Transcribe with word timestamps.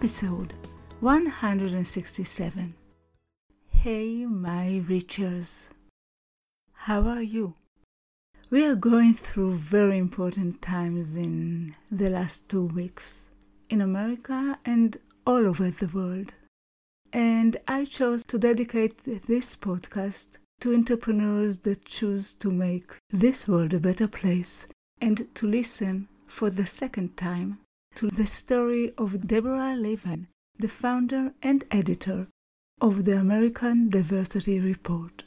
Episode 0.00 0.54
167. 1.00 2.74
Hey, 3.68 4.24
my 4.24 4.82
Richers. 4.88 5.68
How 6.72 7.02
are 7.02 7.20
you? 7.22 7.54
We 8.48 8.64
are 8.64 8.76
going 8.76 9.12
through 9.12 9.56
very 9.56 9.98
important 9.98 10.62
times 10.62 11.16
in 11.16 11.76
the 11.90 12.08
last 12.08 12.48
two 12.48 12.64
weeks 12.64 13.28
in 13.68 13.82
America 13.82 14.58
and 14.64 14.96
all 15.26 15.46
over 15.46 15.70
the 15.70 15.88
world. 15.88 16.32
And 17.12 17.58
I 17.68 17.84
chose 17.84 18.24
to 18.24 18.38
dedicate 18.38 19.04
this 19.04 19.54
podcast 19.54 20.38
to 20.60 20.74
entrepreneurs 20.74 21.58
that 21.58 21.84
choose 21.84 22.32
to 22.40 22.50
make 22.50 22.96
this 23.10 23.46
world 23.46 23.74
a 23.74 23.78
better 23.78 24.08
place 24.08 24.66
and 24.98 25.28
to 25.34 25.46
listen 25.46 26.08
for 26.26 26.48
the 26.48 26.64
second 26.64 27.18
time 27.18 27.58
to 28.00 28.06
the 28.06 28.26
story 28.26 28.94
of 28.96 29.26
Deborah 29.26 29.76
Levine, 29.76 30.26
the 30.56 30.68
founder 30.68 31.34
and 31.42 31.64
editor 31.70 32.28
of 32.80 33.04
the 33.04 33.20
American 33.20 33.90
Diversity 33.90 34.58
Report. 34.58 35.24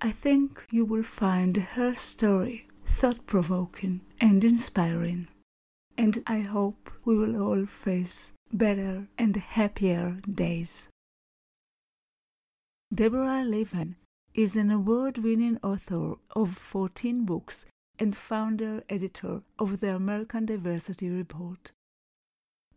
I 0.00 0.12
think 0.12 0.64
you 0.70 0.84
will 0.84 1.02
find 1.02 1.56
her 1.56 1.94
story 1.94 2.68
thought 2.84 3.26
provoking 3.26 4.02
and 4.20 4.44
inspiring, 4.44 5.26
and 5.98 6.22
I 6.28 6.42
hope 6.42 6.92
we 7.04 7.18
will 7.18 7.42
all 7.42 7.66
face 7.66 8.32
better 8.52 9.08
and 9.18 9.34
happier 9.34 10.20
days. 10.32 10.88
Deborah 12.94 13.44
Levine 13.44 13.96
is 14.32 14.54
an 14.54 14.70
award 14.70 15.18
winning 15.18 15.58
author 15.60 16.14
of 16.36 16.56
14 16.56 17.24
books 17.24 17.66
and 17.98 18.16
founder 18.16 18.84
editor 18.88 19.42
of 19.58 19.80
the 19.80 19.92
American 19.92 20.46
Diversity 20.46 21.08
Report. 21.08 21.72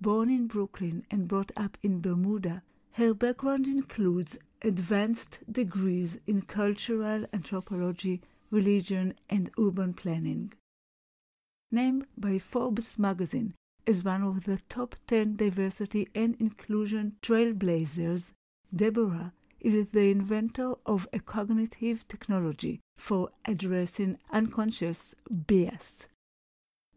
Born 0.02 0.30
in 0.30 0.48
Brooklyn 0.48 1.06
and 1.12 1.28
brought 1.28 1.52
up 1.58 1.78
in 1.84 2.00
Bermuda, 2.00 2.64
her 2.92 3.14
background 3.14 3.68
includes 3.68 4.40
advanced 4.62 5.40
degrees 5.52 6.20
in 6.26 6.42
cultural 6.44 7.26
anthropology, 7.34 8.22
religion, 8.50 9.14
and 9.30 9.50
urban 9.60 9.94
planning. 9.94 10.54
Named 11.70 12.08
by 12.18 12.40
Forbes 12.40 12.98
magazine 12.98 13.56
as 13.86 14.04
one 14.04 14.24
of 14.24 14.46
the 14.46 14.60
top 14.70 14.96
10 15.08 15.36
diversity 15.36 16.08
and 16.16 16.36
inclusion 16.40 17.18
trailblazers, 17.22 18.34
Deborah 18.74 19.34
is 19.60 19.90
the 19.90 20.12
inventor 20.12 20.76
of 20.86 21.08
a 21.12 21.20
cognitive 21.20 22.08
technology 22.08 22.80
for 22.98 23.32
addressing 23.46 24.18
unconscious 24.32 25.16
bias. 25.30 26.08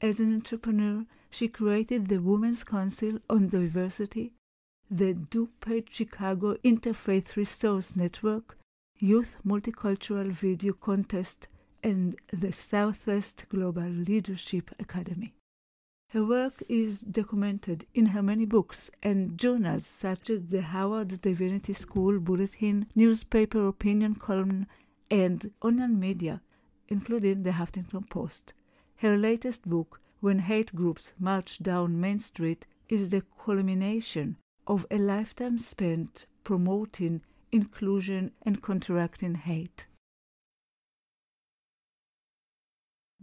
As 0.00 0.20
an 0.20 0.34
entrepreneur, 0.34 1.04
she 1.32 1.48
created 1.48 2.08
the 2.08 2.18
Women's 2.18 2.62
Council 2.62 3.18
on 3.30 3.48
Diversity, 3.48 4.34
the 4.90 5.14
DuPage 5.14 5.88
Chicago 5.88 6.56
Interfaith 6.56 7.36
Resource 7.36 7.96
Network, 7.96 8.58
Youth 8.98 9.38
Multicultural 9.42 10.30
Video 10.30 10.74
Contest, 10.74 11.48
and 11.82 12.16
the 12.30 12.52
Southwest 12.52 13.46
Global 13.48 13.88
Leadership 13.88 14.70
Academy. 14.78 15.32
Her 16.10 16.22
work 16.22 16.62
is 16.68 17.00
documented 17.00 17.86
in 17.94 18.04
her 18.04 18.22
many 18.22 18.44
books 18.44 18.90
and 19.02 19.38
journals 19.38 19.86
such 19.86 20.28
as 20.28 20.48
the 20.48 20.60
Harvard 20.60 21.18
Divinity 21.22 21.72
School 21.72 22.20
Bulletin, 22.20 22.88
newspaper 22.94 23.66
opinion 23.66 24.16
column, 24.16 24.66
and 25.10 25.50
online 25.62 25.98
media, 25.98 26.42
including 26.88 27.42
the 27.42 27.52
Huffington 27.52 28.06
Post. 28.10 28.52
Her 28.96 29.16
latest 29.16 29.66
book, 29.66 30.01
When 30.22 30.38
Hate 30.38 30.72
Groups 30.72 31.14
March 31.18 31.58
Down 31.58 32.00
Main 32.00 32.20
Street, 32.20 32.68
is 32.88 33.10
the 33.10 33.24
culmination 33.44 34.36
of 34.68 34.86
a 34.88 34.96
lifetime 34.96 35.58
spent 35.58 36.26
promoting 36.44 37.22
inclusion 37.50 38.30
and 38.42 38.62
counteracting 38.62 39.34
hate. 39.34 39.88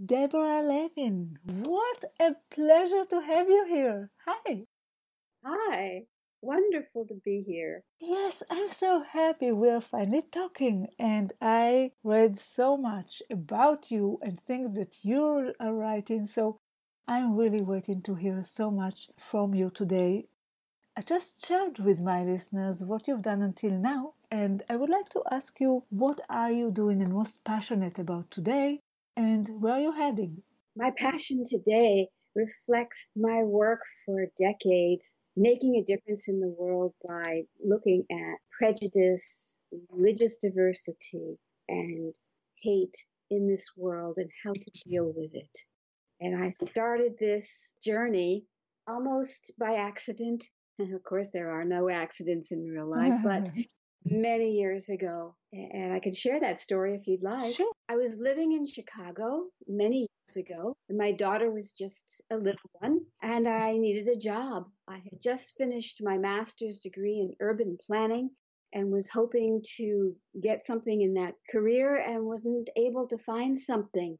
Deborah 0.06 0.62
Levine, 0.62 1.38
what 1.46 2.04
a 2.20 2.36
pleasure 2.52 3.06
to 3.06 3.22
have 3.22 3.48
you 3.48 3.66
here. 3.70 4.12
Hi. 4.28 4.66
Hi. 5.46 6.02
Wonderful 6.42 7.06
to 7.08 7.16
be 7.24 7.44
here. 7.48 7.84
Yes, 8.02 8.44
I'm 8.52 8.70
so 8.72 9.04
happy 9.04 9.54
we're 9.54 9.80
finally 9.80 10.24
talking. 10.30 10.90
And 11.00 11.32
I 11.40 11.92
read 12.04 12.38
so 12.38 12.76
much 12.76 13.22
about 13.30 13.90
you 13.90 14.20
and 14.22 14.38
things 14.38 14.76
that 14.76 15.06
you 15.06 15.54
are 15.62 15.74
writing. 15.74 16.26
So 16.26 16.60
I'm 17.12 17.36
really 17.36 17.64
waiting 17.64 18.04
to 18.04 18.14
hear 18.14 18.44
so 18.44 18.70
much 18.70 19.10
from 19.18 19.56
you 19.56 19.72
today. 19.72 20.28
I 20.96 21.02
just 21.02 21.44
shared 21.44 21.80
with 21.80 22.00
my 22.00 22.24
listeners 22.24 22.84
what 22.84 23.08
you've 23.08 23.24
done 23.24 23.42
until 23.42 23.72
now. 23.72 24.14
And 24.30 24.62
I 24.70 24.76
would 24.76 24.92
like 24.92 25.10
to 25.10 25.24
ask 25.32 25.60
you 25.60 25.86
what 25.90 26.22
are 26.30 26.52
you 26.52 26.70
doing 26.70 27.02
and 27.02 27.12
most 27.12 27.44
passionate 27.44 27.98
about 27.98 28.30
today 28.30 28.82
and 29.18 29.50
where 29.60 29.74
are 29.74 29.80
you 29.80 29.92
heading? 29.92 30.44
My 30.76 30.92
passion 30.92 31.44
today 31.50 32.10
reflects 32.36 33.10
my 33.16 33.42
work 33.42 33.82
for 34.06 34.28
decades, 34.38 35.18
making 35.36 35.78
a 35.78 35.84
difference 35.84 36.28
in 36.28 36.40
the 36.40 36.56
world 36.60 36.94
by 37.08 37.42
looking 37.60 38.06
at 38.12 38.38
prejudice, 38.56 39.58
religious 39.90 40.38
diversity, 40.38 41.40
and 41.68 42.14
hate 42.62 42.98
in 43.32 43.48
this 43.48 43.72
world 43.76 44.18
and 44.18 44.30
how 44.44 44.54
to 44.54 44.72
deal 44.88 45.12
with 45.12 45.34
it. 45.34 45.58
And 46.22 46.44
I 46.44 46.50
started 46.50 47.14
this 47.20 47.76
journey 47.84 48.46
almost 48.88 49.54
by 49.60 49.76
accident. 49.76 50.44
And 50.78 50.94
of 50.94 51.04
course, 51.04 51.32
there 51.32 51.52
are 51.52 51.66
no 51.66 51.90
accidents 51.90 52.52
in 52.52 52.68
real 52.68 52.90
life, 52.90 53.22
but 53.24 53.50
many 54.06 54.52
years 54.52 54.90
ago. 54.90 55.36
And 55.52 55.94
I 55.94 56.00
can 56.00 56.14
share 56.14 56.40
that 56.40 56.60
story 56.60 56.96
if 56.96 57.08
you'd 57.08 57.24
like. 57.24 57.56
Sure. 57.56 57.72
I 57.90 57.96
was 57.96 58.18
living 58.20 58.54
in 58.54 58.66
Chicago 58.66 59.46
many 59.68 60.08
years 60.28 60.46
ago, 60.46 60.76
and 60.90 60.98
my 60.98 61.12
daughter 61.12 61.52
was 61.52 61.72
just 61.72 62.22
a 62.32 62.38
little 62.38 62.70
one, 62.80 63.00
and 63.22 63.48
I 63.48 63.78
needed 63.78 64.08
a 64.08 64.20
job. 64.20 64.66
I 64.88 64.98
had 64.98 65.22
just 65.22 65.56
finished 65.58 66.02
my 66.04 66.18
master's 66.18 66.80
degree 66.80 67.20
in 67.20 67.34
urban 67.40 67.78
planning 67.86 68.30
and 68.74 68.92
was 68.92 69.10
hoping 69.10 69.64
to 69.78 70.16
get 70.42 70.68
something 70.68 71.02
in 71.02 71.16
that 71.16 71.34
career 71.52 71.96
and 71.96 72.26
wasn't 72.26 72.70
able 72.76 73.08
to 73.08 73.18
find 73.18 73.58
something. 73.58 74.18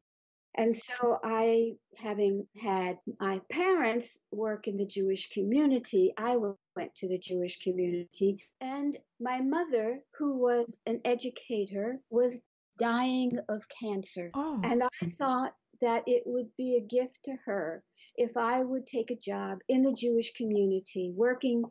And 0.56 0.74
so 0.74 1.18
I, 1.22 1.76
having 1.96 2.46
had 2.60 2.98
my 3.20 3.40
parents 3.50 4.18
work 4.32 4.66
in 4.66 4.76
the 4.76 4.86
Jewish 4.86 5.30
community, 5.30 6.12
I 6.18 6.36
went 6.76 6.94
to 6.96 7.08
the 7.08 7.18
Jewish 7.18 7.62
community. 7.62 8.42
And 8.60 8.96
my 9.20 9.40
mother, 9.40 10.00
who 10.18 10.38
was 10.38 10.82
an 10.86 11.00
educator, 11.04 12.00
was 12.10 12.40
dying 12.78 13.38
of 13.48 13.68
cancer. 13.68 14.30
Oh. 14.34 14.60
And 14.64 14.82
I 14.82 15.06
thought 15.18 15.54
that 15.80 16.02
it 16.06 16.24
would 16.26 16.48
be 16.56 16.76
a 16.76 16.86
gift 16.86 17.20
to 17.24 17.36
her 17.44 17.82
if 18.16 18.36
I 18.36 18.62
would 18.62 18.86
take 18.86 19.10
a 19.10 19.16
job 19.16 19.58
in 19.68 19.82
the 19.82 19.92
Jewish 19.92 20.32
community, 20.32 21.12
working 21.14 21.64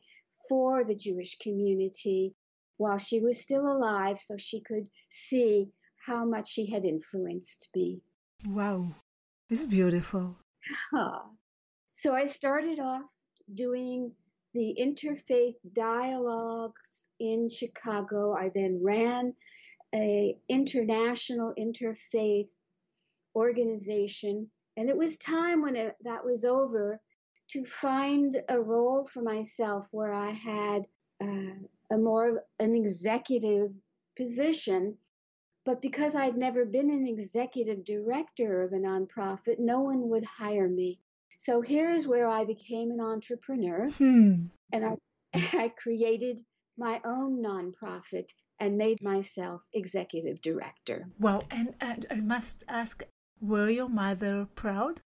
for 0.48 0.84
the 0.84 0.96
Jewish 0.96 1.38
community 1.38 2.34
while 2.78 2.98
she 2.98 3.20
was 3.20 3.42
still 3.42 3.68
alive 3.68 4.18
so 4.18 4.38
she 4.38 4.62
could 4.62 4.88
see 5.10 5.70
how 6.06 6.26
much 6.26 6.48
she 6.48 6.66
had 6.72 6.86
influenced 6.86 7.70
me. 7.76 8.02
Wow, 8.46 8.96
it's 9.50 9.64
beautiful. 9.64 10.38
So 11.92 12.16
I 12.16 12.26
started 12.26 12.80
off 12.80 13.10
doing 13.54 14.14
the 14.54 14.76
interfaith 14.80 15.56
dialogues 15.74 17.10
in 17.20 17.50
Chicago. 17.50 18.34
I 18.34 18.52
then 18.56 18.80
ran 18.82 19.34
a 19.94 20.38
international 20.48 21.54
interfaith 21.60 22.50
organization, 23.36 24.50
and 24.78 24.90
it 24.90 24.96
was 24.96 25.18
time 25.18 25.62
when 25.62 25.76
it, 25.76 25.96
that 26.04 26.24
was 26.24 26.46
over 26.46 27.02
to 27.50 27.66
find 27.66 28.36
a 28.48 28.62
role 28.62 29.06
for 29.06 29.22
myself 29.22 29.88
where 29.92 30.14
I 30.14 30.30
had 30.30 30.88
uh, 31.22 31.56
a 31.92 31.98
more 31.98 32.30
of 32.30 32.38
an 32.60 32.76
executive 32.76 33.72
position 34.16 34.98
but 35.70 35.84
because 35.84 36.16
I'd 36.16 36.36
never 36.36 36.66
been 36.66 36.90
an 36.90 37.06
executive 37.06 37.86
director 37.86 38.64
of 38.64 38.74
a 38.74 38.78
nonprofit, 38.78 39.60
no 39.60 39.82
one 39.82 40.10
would 40.10 40.24
hire 40.24 40.68
me. 40.68 41.00
So 41.38 41.62
here's 41.62 42.08
where 42.08 42.28
I 42.28 42.44
became 42.44 42.90
an 42.90 43.00
entrepreneur 43.00 43.88
Hmm. 43.90 44.46
and 44.74 44.84
I, 44.84 44.98
I 45.54 45.70
created 45.70 46.42
my 46.76 47.00
own 47.06 47.44
nonprofit 47.44 48.30
and 48.60 48.80
made 48.80 49.04
myself 49.04 49.62
executive 49.72 50.42
director. 50.42 51.08
Well, 51.20 51.44
And, 51.52 51.76
and 51.80 52.04
I 52.10 52.16
must 52.16 52.64
ask, 52.68 53.04
were 53.40 53.70
your 53.70 53.90
mother 53.90 54.48
proud? 54.56 55.02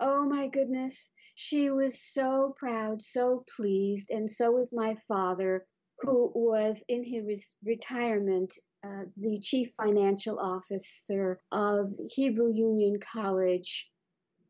Oh 0.00 0.26
my 0.28 0.48
goodness. 0.48 1.10
She 1.34 1.70
was 1.70 1.98
so 1.98 2.54
proud, 2.58 3.00
so 3.00 3.42
pleased, 3.56 4.10
and 4.10 4.28
so 4.30 4.50
was 4.50 4.70
my 4.70 4.96
father, 5.08 5.64
who 6.00 6.30
was 6.34 6.84
in 6.88 7.02
his 7.04 7.54
retirement 7.64 8.52
uh, 8.84 9.04
the 9.16 9.38
chief 9.40 9.72
financial 9.76 10.38
officer 10.38 11.40
of 11.50 11.92
Hebrew 12.14 12.52
Union 12.52 13.00
College 13.00 13.90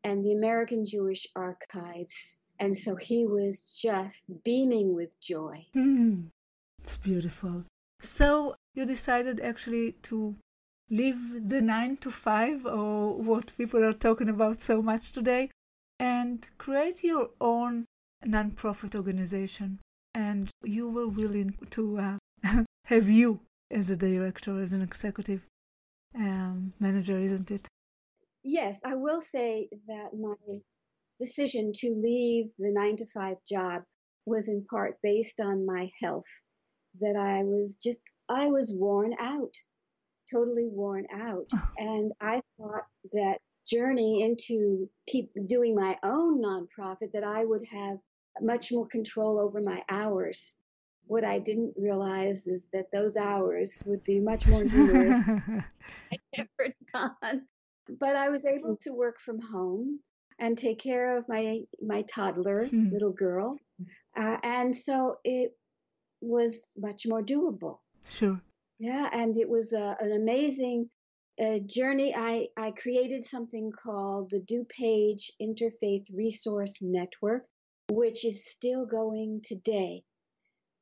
and 0.03 0.25
the 0.25 0.33
American 0.33 0.85
Jewish 0.85 1.27
Archives. 1.35 2.37
And 2.59 2.75
so 2.75 2.95
he 2.95 3.25
was 3.25 3.77
just 3.81 4.25
beaming 4.43 4.93
with 4.93 5.19
joy. 5.19 5.65
Hmm. 5.73 6.27
It's 6.83 6.97
beautiful. 6.97 7.65
So 7.99 8.55
you 8.73 8.85
decided 8.85 9.39
actually 9.39 9.93
to 10.03 10.35
leave 10.89 11.49
the 11.49 11.61
nine 11.61 11.97
to 11.97 12.11
five 12.11 12.65
or 12.65 13.15
what 13.21 13.57
people 13.57 13.83
are 13.83 13.93
talking 13.93 14.29
about 14.29 14.61
so 14.61 14.81
much 14.81 15.11
today 15.11 15.49
and 15.99 16.47
create 16.57 17.03
your 17.03 17.29
own 17.41 17.85
nonprofit 18.25 18.95
organization. 18.95 19.79
And 20.13 20.49
you 20.63 20.89
were 20.89 21.07
willing 21.07 21.55
to 21.71 21.97
uh, 22.43 22.63
have 22.85 23.09
you 23.09 23.41
as 23.71 23.89
a 23.89 23.95
director, 23.95 24.61
as 24.61 24.73
an 24.73 24.81
executive 24.81 25.41
um, 26.15 26.73
manager, 26.79 27.17
isn't 27.17 27.51
it? 27.51 27.67
Yes, 28.43 28.79
I 28.85 28.95
will 28.95 29.21
say 29.21 29.69
that 29.87 30.09
my 30.17 30.59
decision 31.19 31.71
to 31.75 31.93
leave 32.01 32.45
the 32.57 32.71
nine 32.71 32.95
to 32.97 33.05
five 33.13 33.37
job 33.47 33.83
was 34.25 34.47
in 34.47 34.65
part 34.69 34.97
based 35.03 35.39
on 35.39 35.65
my 35.65 35.89
health, 36.01 36.29
that 36.99 37.15
I 37.15 37.43
was 37.43 37.77
just, 37.81 38.01
I 38.29 38.47
was 38.47 38.73
worn 38.73 39.13
out, 39.19 39.53
totally 40.31 40.67
worn 40.67 41.05
out. 41.13 41.49
And 41.77 42.11
I 42.21 42.41
thought 42.57 42.85
that 43.13 43.39
journey 43.67 44.23
into 44.23 44.89
keep 45.07 45.31
doing 45.47 45.75
my 45.75 45.97
own 46.03 46.41
nonprofit 46.41 47.11
that 47.13 47.23
I 47.23 47.45
would 47.45 47.63
have 47.71 47.97
much 48.41 48.71
more 48.71 48.87
control 48.87 49.39
over 49.39 49.61
my 49.61 49.83
hours. 49.89 50.55
What 51.09 51.23
I 51.25 51.39
didn't 51.39 51.73
realize 51.75 52.45
is 52.45 52.67
that 52.71 52.91
those 52.93 53.17
hours 53.17 53.81
would 53.87 54.03
be 54.03 54.19
much 54.19 54.47
more 54.47 54.63
numerous 54.63 55.19
than 55.25 55.63
I 56.13 56.17
ever 56.37 56.73
done. 56.93 57.47
But 57.99 58.15
I 58.15 58.29
was 58.29 58.45
able 58.45 58.77
to 58.83 58.91
work 58.93 59.19
from 59.19 59.39
home 59.41 60.01
and 60.37 60.55
take 60.55 60.79
care 60.79 61.17
of 61.17 61.27
my 61.27 61.61
my 61.81 62.03
toddler, 62.03 62.67
Hmm. 62.67 62.91
little 62.91 63.11
girl, 63.11 63.57
uh, 64.15 64.37
and 64.43 64.75
so 64.75 65.17
it 65.23 65.57
was 66.21 66.51
much 66.77 67.07
more 67.07 67.23
doable. 67.23 67.79
sure. 68.11 68.39
Yeah, 68.77 69.09
and 69.11 69.35
it 69.35 69.49
was 69.49 69.73
a, 69.73 69.97
an 69.99 70.11
amazing 70.11 70.91
uh, 71.43 71.57
journey. 71.65 72.13
I, 72.15 72.49
I 72.55 72.69
created 72.71 73.25
something 73.25 73.71
called 73.71 74.29
the 74.29 74.41
DuPage 74.41 75.31
Interfaith 75.41 76.05
Resource 76.15 76.75
Network, 76.81 77.45
which 77.89 78.23
is 78.25 78.45
still 78.45 78.85
going 78.85 79.41
today, 79.43 80.03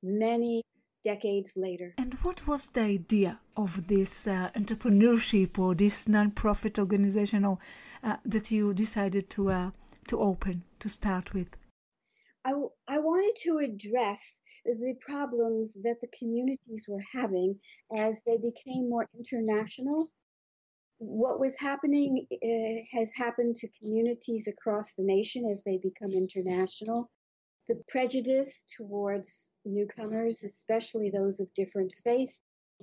many 0.07 0.63
decades 1.03 1.53
later. 1.55 1.93
And 1.97 2.13
what 2.15 2.47
was 2.47 2.69
the 2.69 2.81
idea 2.81 3.39
of 3.55 3.87
this 3.87 4.27
uh, 4.27 4.49
entrepreneurship 4.55 5.57
or 5.59 5.75
this 5.75 6.05
nonprofit 6.07 6.79
organization 6.79 7.45
or, 7.45 7.59
uh, 8.03 8.17
that 8.25 8.51
you 8.51 8.73
decided 8.73 9.29
to 9.31 9.51
uh, 9.51 9.71
to 10.07 10.19
open 10.19 10.63
to 10.79 10.89
start 10.89 11.33
with? 11.33 11.49
I, 12.45 12.51
w- 12.51 12.71
I 12.87 12.99
wanted 12.99 13.35
to 13.43 13.57
address 13.57 14.41
the 14.65 14.95
problems 15.05 15.73
that 15.83 15.97
the 16.01 16.07
communities 16.17 16.85
were 16.87 17.03
having 17.11 17.59
as 17.95 18.21
they 18.25 18.37
became 18.37 18.89
more 18.89 19.05
international. 19.17 20.09
What 20.99 21.39
was 21.39 21.55
happening 21.59 22.25
uh, 22.31 22.97
has 22.97 23.13
happened 23.13 23.55
to 23.57 23.67
communities 23.79 24.47
across 24.47 24.93
the 24.93 25.03
nation 25.03 25.43
as 25.51 25.61
they 25.63 25.77
become 25.77 26.11
international. 26.11 27.09
The 27.67 27.83
prejudice 27.89 28.65
towards 28.77 29.57
newcomers, 29.65 30.43
especially 30.43 31.09
those 31.09 31.41
of 31.41 31.53
different 31.53 31.93
faith, 32.03 32.33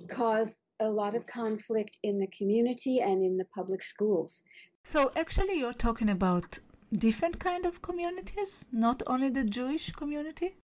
caused 0.09 0.59
a 0.79 0.89
lot 0.89 1.15
of 1.15 1.25
conflict 1.25 1.97
in 2.03 2.19
the 2.19 2.27
community 2.27 2.99
and 2.99 3.23
in 3.23 3.37
the 3.37 3.45
public 3.45 3.81
schools. 3.81 4.43
So 4.83 5.11
actually, 5.15 5.57
you're 5.57 5.73
talking 5.73 6.09
about 6.09 6.59
different 6.93 7.39
kind 7.39 7.65
of 7.65 7.81
communities, 7.81 8.67
not 8.71 9.01
only 9.07 9.29
the 9.29 9.43
Jewish 9.43 9.91
community. 9.91 10.57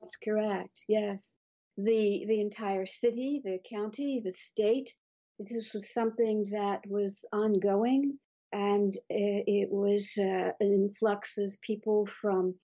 That's 0.00 0.16
correct. 0.16 0.84
Yes. 0.88 1.36
The 1.76 2.24
the 2.26 2.40
entire 2.40 2.86
city, 2.86 3.42
the 3.44 3.60
county, 3.68 4.20
the 4.24 4.32
state. 4.32 4.92
This 5.38 5.72
was 5.74 5.92
something 5.92 6.48
that 6.50 6.80
was 6.86 7.24
ongoing, 7.32 8.18
and 8.52 8.96
uh, 8.96 9.42
it 9.46 9.70
was 9.70 10.18
uh, 10.18 10.52
an 10.58 10.72
influx 10.72 11.36
of 11.38 11.60
people 11.60 12.06
from 12.06 12.54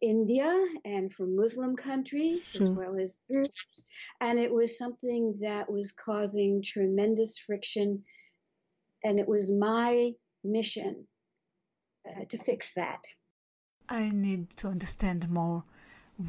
India 0.00 0.66
and 0.84 1.12
from 1.12 1.36
Muslim 1.36 1.76
countries 1.76 2.54
as 2.54 2.70
well 2.70 2.96
as 2.98 3.18
Jews, 3.30 3.86
and 4.20 4.38
it 4.38 4.52
was 4.52 4.78
something 4.78 5.38
that 5.40 5.70
was 5.70 5.92
causing 5.92 6.62
tremendous 6.62 7.38
friction. 7.38 8.04
And 9.04 9.18
it 9.18 9.28
was 9.28 9.52
my 9.52 10.12
mission 10.44 11.06
uh, 12.08 12.24
to 12.28 12.38
fix 12.38 12.74
that. 12.74 13.02
I 13.88 14.10
need 14.10 14.50
to 14.56 14.68
understand 14.68 15.28
more. 15.28 15.64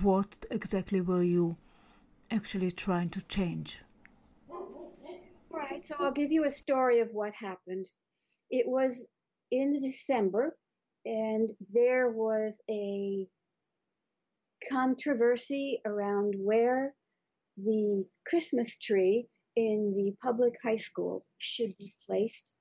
What 0.01 0.45
exactly 0.50 1.01
were 1.01 1.23
you 1.23 1.57
actually 2.29 2.71
trying 2.71 3.09
to 3.09 3.21
change? 3.23 3.79
Right, 5.50 5.85
so 5.85 5.95
I'll 6.00 6.12
give 6.13 6.31
you 6.31 6.45
a 6.45 6.50
story 6.50 7.01
of 7.01 7.09
what 7.12 7.33
happened. 7.33 7.89
It 8.50 8.68
was 8.68 9.07
in 9.51 9.71
December, 9.71 10.57
and 11.06 11.51
there 11.73 12.09
was 12.09 12.62
a 12.69 13.27
controversy 14.69 15.81
around 15.85 16.35
where 16.37 16.93
the 17.57 18.05
Christmas 18.25 18.77
tree 18.77 19.27
in 19.55 19.93
the 19.95 20.15
public 20.21 20.55
high 20.63 20.75
school 20.75 21.25
should 21.37 21.77
be 21.77 21.93
placed. 22.07 22.53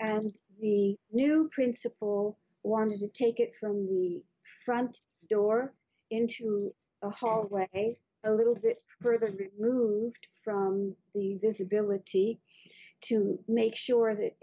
And 0.00 0.34
the 0.60 0.96
new 1.12 1.50
principal 1.52 2.38
wanted 2.62 3.00
to 3.00 3.08
take 3.08 3.40
it 3.40 3.54
from 3.60 3.86
the 3.86 4.22
front 4.64 5.00
door 5.30 5.74
into 6.10 6.74
a 7.02 7.10
hallway 7.10 7.96
a 8.24 8.32
little 8.32 8.56
bit 8.56 8.78
further 9.00 9.32
removed 9.32 10.26
from 10.44 10.94
the 11.14 11.38
visibility 11.40 12.40
to 13.02 13.38
make 13.46 13.76
sure 13.76 14.14
that 14.14 14.36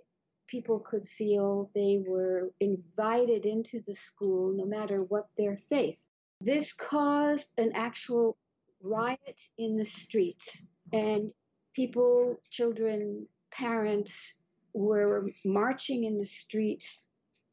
people 0.47 0.79
could 0.79 1.07
feel 1.07 1.69
they 1.73 2.03
were 2.07 2.51
invited 2.59 3.45
into 3.45 3.81
the 3.85 3.93
school 3.93 4.53
no 4.55 4.65
matter 4.65 5.03
what 5.03 5.27
their 5.37 5.57
faith. 5.57 6.07
This 6.41 6.73
caused 6.73 7.53
an 7.57 7.71
actual 7.73 8.37
riot 8.81 9.47
in 9.57 9.77
the 9.77 9.85
streets, 9.85 10.67
and 10.91 11.33
people, 11.73 12.39
children, 12.49 13.27
parents 13.51 14.37
were 14.73 15.29
marching 15.45 16.03
in 16.03 16.17
the 16.17 16.25
streets 16.25 17.03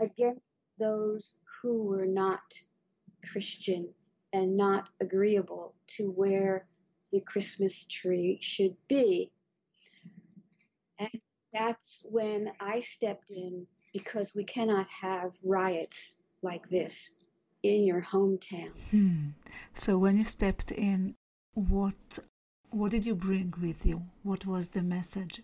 against 0.01 0.55
those 0.79 1.37
who 1.61 1.85
were 1.85 2.07
not 2.07 2.41
Christian 3.31 3.95
and 4.33 4.57
not 4.57 4.89
agreeable 5.01 5.75
to 5.87 6.11
where 6.11 6.67
the 7.13 7.21
Christmas 7.21 7.87
tree 7.87 8.39
should 8.41 8.77
be. 8.89 9.31
And 10.99 11.21
that's 11.53 12.05
when 12.05 12.51
I 12.59 12.81
stepped 12.81 13.31
in 13.31 13.67
because 13.93 14.35
we 14.35 14.45
cannot 14.45 14.89
have 14.89 15.37
riots 15.45 16.17
like 16.43 16.69
this 16.69 17.17
in 17.63 17.85
your 17.85 18.03
hometown. 18.03 18.71
Hmm. 18.91 19.29
So 19.75 19.99
when 19.99 20.17
you 20.17 20.25
stepped 20.25 20.73
in, 20.73 21.15
what 21.55 21.95
what 22.71 22.91
did 22.91 23.05
you 23.05 23.15
bring 23.15 23.53
with 23.61 23.85
you? 23.85 24.03
What 24.23 24.47
was 24.47 24.71
the 24.71 24.83
message? 24.83 25.43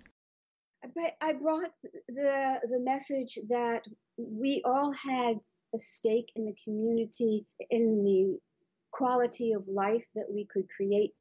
I 1.20 1.32
brought 1.32 1.72
the 2.08 2.60
the 2.68 2.80
message 2.80 3.38
that 3.48 3.82
we 4.16 4.62
all 4.64 4.92
had 4.92 5.38
a 5.74 5.78
stake 5.78 6.32
in 6.34 6.46
the 6.46 6.56
community, 6.64 7.44
in 7.70 8.02
the 8.04 8.38
quality 8.90 9.52
of 9.52 9.68
life 9.68 10.06
that 10.14 10.26
we 10.30 10.46
could 10.46 10.66
create 10.74 11.12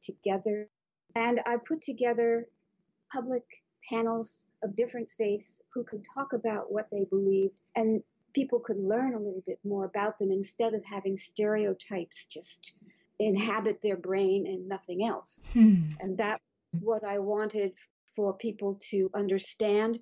together. 0.00 0.68
And 1.14 1.40
I 1.46 1.56
put 1.56 1.80
together 1.80 2.46
public 3.12 3.44
panels 3.90 4.40
of 4.62 4.76
different 4.76 5.08
faiths 5.18 5.62
who 5.72 5.84
could 5.84 6.04
talk 6.14 6.32
about 6.32 6.72
what 6.72 6.88
they 6.90 7.04
believed 7.04 7.60
and 7.74 8.02
people 8.36 8.60
could 8.60 8.76
learn 8.76 9.14
a 9.14 9.18
little 9.18 9.42
bit 9.46 9.58
more 9.64 9.86
about 9.86 10.18
them 10.18 10.30
instead 10.30 10.74
of 10.74 10.84
having 10.84 11.16
stereotypes 11.16 12.26
just 12.26 12.76
inhabit 13.18 13.80
their 13.80 13.96
brain 13.96 14.46
and 14.46 14.68
nothing 14.68 15.02
else. 15.02 15.42
Hmm. 15.54 15.88
And 16.00 16.18
that's 16.18 16.42
what 16.80 17.02
I 17.02 17.18
wanted 17.18 17.72
for 18.14 18.36
people 18.36 18.78
to 18.90 19.10
understand. 19.14 19.98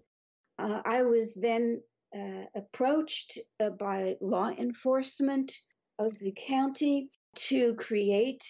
Uh, 0.59 0.81
I 0.85 1.05
was 1.05 1.37
then 1.37 1.81
uh, 2.12 2.47
approached 2.57 3.38
uh, 3.61 3.71
by 3.71 4.17
law 4.21 4.49
enforcement 4.49 5.53
of 6.00 6.19
the 6.19 6.35
county 6.37 7.11
to 7.50 7.76
create 7.76 8.43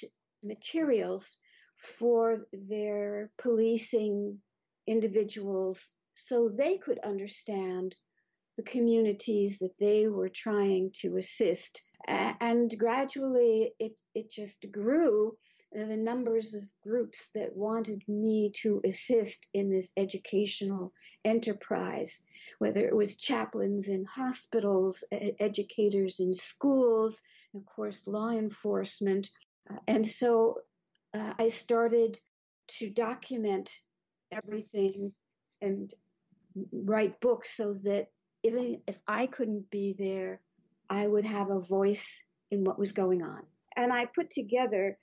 materials 0.42 1.36
for 1.76 2.46
their 2.54 3.30
policing 3.36 4.38
individuals 4.86 5.94
so 6.14 6.48
they 6.48 6.78
could 6.78 7.00
understand 7.00 7.94
the 8.56 8.62
communities 8.62 9.58
that 9.58 9.78
they 9.78 10.08
were 10.08 10.28
trying 10.28 10.90
to 10.94 11.16
assist. 11.16 11.82
And 12.06 12.72
gradually 12.78 13.74
it, 13.78 14.00
it 14.14 14.30
just 14.30 14.70
grew 14.70 15.36
the 15.74 15.96
numbers 15.96 16.54
of 16.54 16.62
groups 16.84 17.30
that 17.34 17.56
wanted 17.56 18.00
me 18.06 18.52
to 18.62 18.80
assist 18.84 19.48
in 19.52 19.70
this 19.70 19.92
educational 19.96 20.92
enterprise, 21.24 22.22
whether 22.60 22.86
it 22.86 22.94
was 22.94 23.16
chaplains 23.16 23.88
in 23.88 24.04
hospitals, 24.04 25.02
educators 25.10 26.20
in 26.20 26.32
schools, 26.32 27.20
and 27.52 27.62
of 27.62 27.66
course, 27.66 28.06
law 28.06 28.30
enforcement. 28.30 29.30
Uh, 29.68 29.78
and 29.88 30.06
so 30.06 30.58
uh, 31.12 31.34
I 31.38 31.48
started 31.48 32.20
to 32.78 32.90
document 32.90 33.80
everything 34.30 35.12
and 35.60 35.92
write 36.72 37.20
books 37.20 37.56
so 37.56 37.74
that 37.82 38.08
even 38.44 38.80
if 38.86 38.98
I 39.08 39.26
couldn't 39.26 39.70
be 39.70 39.94
there, 39.98 40.40
I 40.88 41.06
would 41.06 41.24
have 41.24 41.50
a 41.50 41.60
voice 41.60 42.22
in 42.50 42.62
what 42.64 42.78
was 42.78 42.92
going 42.92 43.22
on. 43.22 43.42
And 43.76 43.92
I 43.92 44.04
put 44.04 44.30
together 44.30 44.96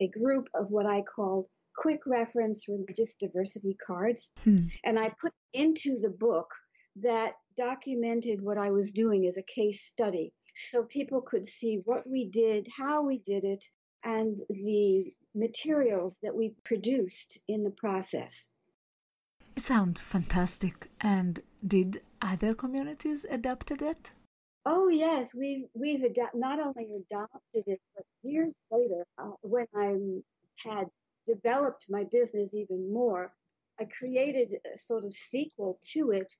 a 0.00 0.08
group 0.08 0.48
of 0.54 0.70
what 0.70 0.86
I 0.86 1.02
called 1.02 1.46
quick 1.76 2.00
reference 2.06 2.68
religious 2.68 3.16
diversity 3.16 3.76
cards. 3.86 4.32
Hmm. 4.42 4.66
And 4.84 4.98
I 4.98 5.10
put 5.20 5.32
into 5.52 5.98
the 5.98 6.10
book 6.10 6.50
that 6.96 7.34
documented 7.56 8.40
what 8.40 8.58
I 8.58 8.70
was 8.70 8.92
doing 8.92 9.26
as 9.26 9.36
a 9.36 9.42
case 9.42 9.84
study 9.84 10.32
so 10.54 10.84
people 10.84 11.20
could 11.20 11.44
see 11.44 11.82
what 11.84 12.08
we 12.08 12.28
did, 12.28 12.68
how 12.76 13.04
we 13.04 13.18
did 13.18 13.44
it, 13.44 13.64
and 14.04 14.38
the 14.48 15.12
materials 15.34 16.18
that 16.22 16.34
we 16.34 16.54
produced 16.64 17.38
in 17.48 17.64
the 17.64 17.70
process. 17.70 18.48
Sound 19.56 19.98
fantastic. 19.98 20.88
And 21.00 21.40
did 21.66 22.02
other 22.20 22.54
communities 22.54 23.24
adopted 23.30 23.82
it? 23.82 24.12
Oh 24.66 24.88
yes, 24.88 25.34
we've 25.34 25.66
we've 25.74 26.04
not 26.34 26.58
only 26.58 26.94
adopted 26.94 27.64
it, 27.66 27.80
but 27.94 28.04
years 28.22 28.62
later, 28.70 29.04
uh, 29.18 29.32
when 29.42 29.66
I 29.74 30.22
had 30.56 30.88
developed 31.26 31.86
my 31.88 32.04
business 32.04 32.54
even 32.54 32.92
more, 32.92 33.32
I 33.78 33.84
created 33.84 34.58
a 34.72 34.78
sort 34.78 35.04
of 35.04 35.14
sequel 35.14 35.78
to 35.92 36.10
it 36.10 36.34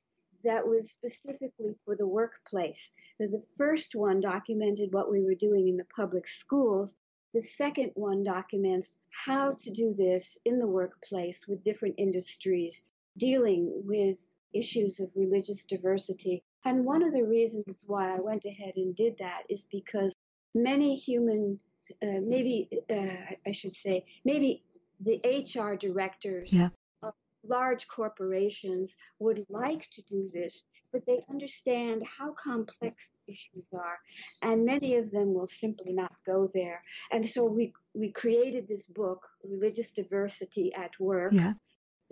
that 0.44 0.66
was 0.66 0.92
specifically 0.92 1.74
for 1.84 1.96
the 1.96 2.06
workplace. 2.06 2.92
The 3.18 3.42
first 3.56 3.94
one 3.94 4.20
documented 4.20 4.92
what 4.92 5.10
we 5.10 5.22
were 5.22 5.34
doing 5.34 5.68
in 5.68 5.76
the 5.76 5.86
public 5.96 6.28
schools. 6.28 6.96
The 7.32 7.40
second 7.40 7.92
one 7.94 8.22
documents 8.22 8.98
how 9.10 9.54
to 9.54 9.70
do 9.70 9.92
this 9.94 10.38
in 10.44 10.58
the 10.58 10.66
workplace 10.66 11.48
with 11.48 11.64
different 11.64 11.96
industries, 11.98 12.90
dealing 13.16 13.82
with 13.84 14.18
issues 14.54 15.00
of 15.00 15.10
religious 15.16 15.64
diversity 15.64 16.42
and 16.64 16.84
one 16.84 17.02
of 17.02 17.12
the 17.12 17.24
reasons 17.24 17.82
why 17.86 18.14
I 18.14 18.20
went 18.20 18.44
ahead 18.46 18.72
and 18.76 18.96
did 18.96 19.18
that 19.18 19.42
is 19.48 19.66
because 19.70 20.14
many 20.54 20.96
human, 20.96 21.58
uh, 22.02 22.20
maybe 22.22 22.68
uh, 22.90 23.34
I 23.46 23.52
should 23.52 23.74
say, 23.74 24.06
maybe 24.24 24.62
the 25.00 25.20
HR 25.24 25.74
directors 25.74 26.52
yeah. 26.52 26.70
of 27.02 27.12
large 27.46 27.86
corporations 27.86 28.96
would 29.18 29.44
like 29.50 29.90
to 29.90 30.02
do 30.02 30.26
this, 30.32 30.64
but 30.90 31.04
they 31.04 31.22
understand 31.28 32.02
how 32.06 32.32
complex 32.32 33.10
the 33.26 33.32
issues 33.32 33.68
are, 33.74 33.98
and 34.40 34.64
many 34.64 34.96
of 34.96 35.10
them 35.10 35.34
will 35.34 35.46
simply 35.46 35.92
not 35.92 36.14
go 36.24 36.48
there. 36.54 36.82
And 37.12 37.26
so 37.26 37.44
we 37.44 37.74
we 37.92 38.10
created 38.10 38.66
this 38.66 38.86
book, 38.86 39.28
Religious 39.44 39.90
Diversity 39.90 40.72
at 40.72 40.98
Work. 40.98 41.32
Yeah 41.34 41.54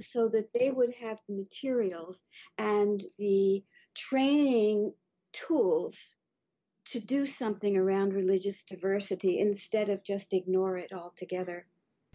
so 0.00 0.28
that 0.28 0.52
they 0.52 0.70
would 0.70 0.94
have 0.94 1.20
the 1.28 1.34
materials 1.34 2.22
and 2.58 3.02
the 3.18 3.62
training 3.94 4.92
tools 5.32 6.16
to 6.84 7.00
do 7.00 7.26
something 7.26 7.76
around 7.76 8.12
religious 8.12 8.64
diversity 8.64 9.38
instead 9.38 9.88
of 9.88 10.04
just 10.04 10.32
ignore 10.32 10.76
it 10.76 10.92
altogether. 10.92 11.66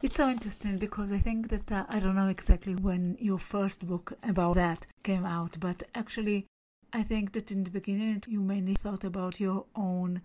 It's 0.03 0.17
so 0.17 0.29
interesting 0.29 0.77
because 0.77 1.11
I 1.11 1.17
think 1.17 1.49
that 1.49 1.71
uh, 1.71 1.85
I 1.89 1.99
don't 1.99 2.15
know 2.15 2.27
exactly 2.27 2.75
when 2.75 3.17
your 3.19 3.39
first 3.39 3.87
book 3.87 4.13
about 4.21 4.55
that 4.55 4.85
came 5.01 5.25
out, 5.25 5.59
but 5.59 5.83
actually, 5.95 6.45
I 6.93 7.01
think 7.01 7.31
that 7.31 7.51
in 7.51 7.63
the 7.63 7.71
beginning 7.71 8.21
you 8.27 8.41
mainly 8.41 8.75
thought 8.75 9.03
about 9.03 9.39
your 9.39 9.65
own 9.75 10.21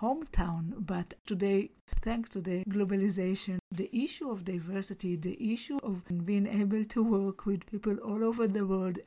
hometown. 0.00 0.86
But 0.86 1.14
today, 1.26 1.70
thanks 2.02 2.28
to 2.30 2.40
the 2.40 2.64
globalization, 2.64 3.58
the 3.70 3.90
issue 3.92 4.30
of 4.30 4.44
diversity, 4.44 5.16
the 5.16 5.52
issue 5.52 5.78
of 5.82 6.02
being 6.26 6.46
able 6.46 6.84
to 6.84 7.02
work 7.02 7.46
with 7.46 7.66
people 7.66 7.96
all 7.98 8.24
over 8.24 8.48
the 8.48 8.66
world 8.66 8.98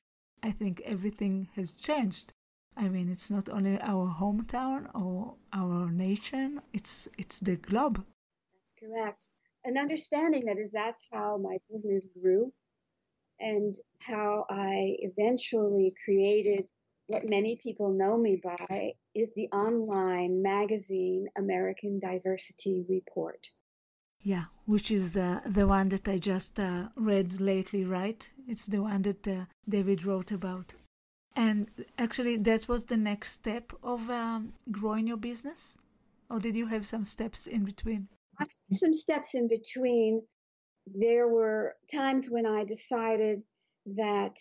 I 0.44 0.52
think 0.52 0.82
everything 0.82 1.48
has 1.56 1.72
changed. 1.72 2.34
I 2.76 2.90
mean, 2.90 3.10
it's 3.10 3.32
not 3.32 3.48
only 3.48 3.80
our 3.80 4.14
hometown 4.14 4.94
or 4.94 5.38
our 5.54 5.90
nation; 5.90 6.62
it's 6.74 7.08
it's 7.18 7.40
the 7.40 7.56
globe. 7.56 8.06
That's 8.54 8.74
correct. 8.78 9.30
And 9.64 9.78
understanding 9.78 10.44
that 10.48 10.58
is 10.58 10.74
that's 10.74 11.08
how 11.14 11.38
my 11.38 11.60
business 11.72 12.08
grew, 12.08 12.52
and 13.40 13.74
how 14.00 14.46
I 14.50 14.98
eventually 15.00 15.96
created 16.04 16.68
what 17.14 17.30
many 17.30 17.56
people 17.56 17.94
know 17.94 18.18
me 18.18 18.42
by 18.44 18.94
is 19.14 19.32
the 19.36 19.48
online 19.50 20.42
magazine 20.42 21.28
American 21.38 22.00
Diversity 22.00 22.84
Report. 22.90 23.48
Yeah, 24.24 24.46
which 24.66 24.90
is 24.90 25.16
uh, 25.16 25.42
the 25.46 25.68
one 25.68 25.90
that 25.90 26.08
I 26.08 26.18
just 26.18 26.60
uh, 26.60 26.88
read 26.96 27.40
lately, 27.40 27.86
right? 27.86 28.28
It's 28.48 28.66
the 28.66 28.82
one 28.82 29.04
that 29.04 29.28
uh, 29.28 29.46
David 29.70 30.06
wrote 30.06 30.32
about. 30.32 30.74
And 31.36 31.68
actually, 32.00 32.38
that 32.38 32.68
was 32.68 32.86
the 32.86 32.98
next 32.98 33.34
step 33.34 33.72
of 33.84 34.10
um, 34.10 34.54
growing 34.72 35.06
your 35.06 35.18
business? 35.18 35.78
Or 36.30 36.40
did 36.40 36.56
you 36.56 36.68
have 36.68 36.86
some 36.86 37.06
steps 37.06 37.46
in 37.46 37.64
between? 37.64 38.08
I 38.40 38.44
had 38.44 38.78
some 38.80 38.94
steps 38.94 39.36
in 39.36 39.48
between. 39.48 40.22
There 40.88 41.28
were 41.28 41.76
times 41.94 42.30
when 42.30 42.48
I 42.48 42.64
decided 42.64 43.44
that 43.86 44.38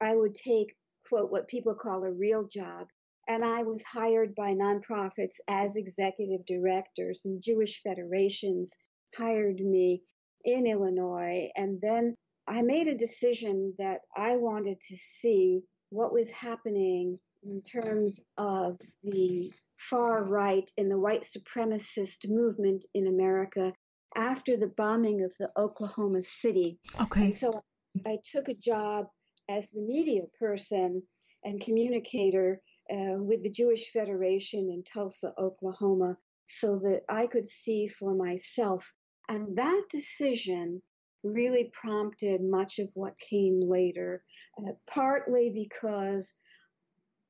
I 0.00 0.14
would 0.14 0.34
take, 0.34 0.76
quote, 1.08 1.30
what 1.30 1.48
people 1.48 1.74
call 1.74 2.04
a 2.04 2.12
real 2.12 2.46
job. 2.46 2.88
And 3.28 3.44
I 3.44 3.62
was 3.62 3.82
hired 3.82 4.34
by 4.34 4.54
nonprofits 4.54 5.36
as 5.48 5.74
executive 5.74 6.46
directors 6.46 7.22
and 7.24 7.42
Jewish 7.42 7.82
federations 7.82 8.76
hired 9.16 9.58
me 9.60 10.02
in 10.44 10.66
Illinois. 10.66 11.50
And 11.56 11.80
then 11.80 12.14
I 12.46 12.62
made 12.62 12.86
a 12.86 12.94
decision 12.94 13.74
that 13.78 14.00
I 14.16 14.36
wanted 14.36 14.80
to 14.88 14.96
see 14.96 15.62
what 15.90 16.12
was 16.12 16.30
happening 16.30 17.18
in 17.42 17.62
terms 17.62 18.20
of 18.38 18.78
the 19.02 19.52
far 19.76 20.24
right 20.24 20.70
and 20.78 20.90
the 20.90 20.98
white 20.98 21.22
supremacist 21.22 22.28
movement 22.28 22.84
in 22.94 23.08
America 23.08 23.72
after 24.14 24.56
the 24.56 24.72
bombing 24.76 25.22
of 25.22 25.32
the 25.38 25.50
Oklahoma 25.56 26.22
City. 26.22 26.78
Okay. 27.00 27.24
And 27.24 27.34
so 27.34 27.60
I 28.06 28.18
took 28.24 28.48
a 28.48 28.54
job 28.54 29.06
as 29.48 29.68
the 29.70 29.80
media 29.80 30.22
person 30.38 31.02
and 31.44 31.60
communicator 31.60 32.60
uh, 32.90 33.18
with 33.18 33.42
the 33.42 33.50
Jewish 33.50 33.90
Federation 33.92 34.70
in 34.70 34.82
Tulsa, 34.82 35.32
Oklahoma, 35.38 36.16
so 36.46 36.78
that 36.78 37.02
I 37.08 37.26
could 37.26 37.46
see 37.46 37.88
for 37.88 38.14
myself 38.14 38.92
and 39.28 39.56
that 39.56 39.82
decision 39.90 40.82
really 41.22 41.70
prompted 41.72 42.40
much 42.42 42.78
of 42.78 42.90
what 42.94 43.18
came 43.18 43.60
later, 43.60 44.22
uh, 44.58 44.72
partly 44.86 45.50
because 45.50 46.34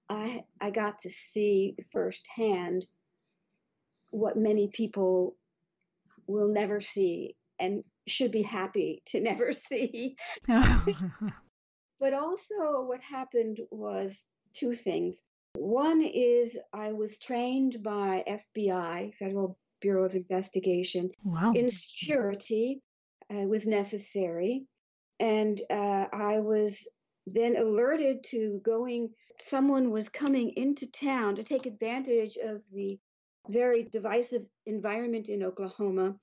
I, 0.08 0.44
I 0.60 0.70
got 0.70 0.98
to 1.00 1.10
see 1.10 1.76
firsthand 1.92 2.84
what 4.10 4.36
many 4.36 4.68
people 4.68 5.36
will 6.26 6.48
never 6.48 6.80
see 6.80 7.36
and 7.58 7.82
should 8.06 8.32
be 8.32 8.42
happy 8.42 9.02
to 9.06 9.20
never 9.22 9.52
see. 9.52 10.16
but 11.98 12.12
also, 12.12 12.82
what 12.82 13.00
happened 13.00 13.60
was 13.70 14.26
two 14.52 14.74
things. 14.74 15.22
One 15.54 16.02
is 16.02 16.58
I 16.72 16.92
was 16.92 17.18
trained 17.18 17.82
by 17.82 18.24
FBI, 18.28 19.14
Federal 19.14 19.58
Bureau 19.80 20.04
of 20.04 20.14
Investigation. 20.14 21.10
Wow. 21.24 21.52
Insecurity 21.54 22.82
uh, 23.32 23.46
was 23.48 23.66
necessary. 23.66 24.66
And 25.18 25.60
uh, 25.70 26.06
I 26.12 26.40
was 26.40 26.86
then 27.26 27.56
alerted 27.56 28.22
to 28.24 28.60
going, 28.62 29.10
someone 29.42 29.90
was 29.90 30.08
coming 30.08 30.50
into 30.56 30.90
town 30.90 31.36
to 31.36 31.42
take 31.42 31.66
advantage 31.66 32.36
of 32.36 32.62
the 32.72 32.98
very 33.48 33.84
divisive 33.84 34.46
environment 34.66 35.28
in 35.28 35.42
Oklahoma. 35.42 36.16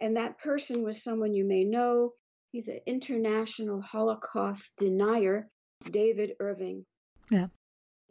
And 0.00 0.16
that 0.16 0.38
person 0.38 0.82
was 0.82 1.02
someone 1.02 1.34
you 1.34 1.44
may 1.44 1.64
know. 1.64 2.14
He's 2.52 2.68
an 2.68 2.80
international 2.86 3.80
Holocaust 3.80 4.72
denier, 4.76 5.48
David 5.90 6.34
Irving. 6.40 6.84
Yeah. 7.30 7.48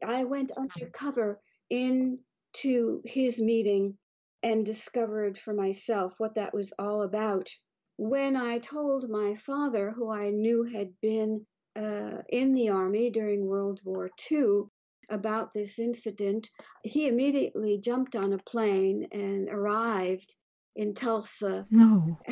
I 0.03 0.23
went 0.23 0.51
undercover 0.51 1.41
into 1.69 3.01
his 3.05 3.41
meeting 3.41 3.97
and 4.41 4.65
discovered 4.65 5.37
for 5.37 5.53
myself 5.53 6.13
what 6.19 6.35
that 6.35 6.53
was 6.53 6.73
all 6.79 7.01
about. 7.01 7.49
When 7.97 8.37
I 8.37 8.59
told 8.59 9.09
my 9.09 9.35
father, 9.35 9.91
who 9.91 10.09
I 10.09 10.29
knew 10.29 10.63
had 10.63 10.93
been 11.01 11.45
uh, 11.75 12.21
in 12.29 12.53
the 12.53 12.69
army 12.69 13.09
during 13.09 13.45
World 13.45 13.81
War 13.83 14.09
II, 14.31 14.69
about 15.09 15.53
this 15.53 15.79
incident, 15.79 16.49
he 16.83 17.07
immediately 17.07 17.79
jumped 17.79 18.15
on 18.15 18.33
a 18.33 18.37
plane 18.37 19.07
and 19.11 19.49
arrived 19.49 20.35
in 20.75 20.93
Tulsa. 20.93 21.67
No. 21.69 22.19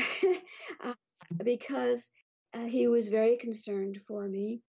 Uh, 0.83 0.93
because 1.43 2.11
uh, 2.53 2.65
he 2.65 2.87
was 2.87 3.09
very 3.09 3.37
concerned 3.37 3.99
for 4.07 4.27
me. 4.27 4.61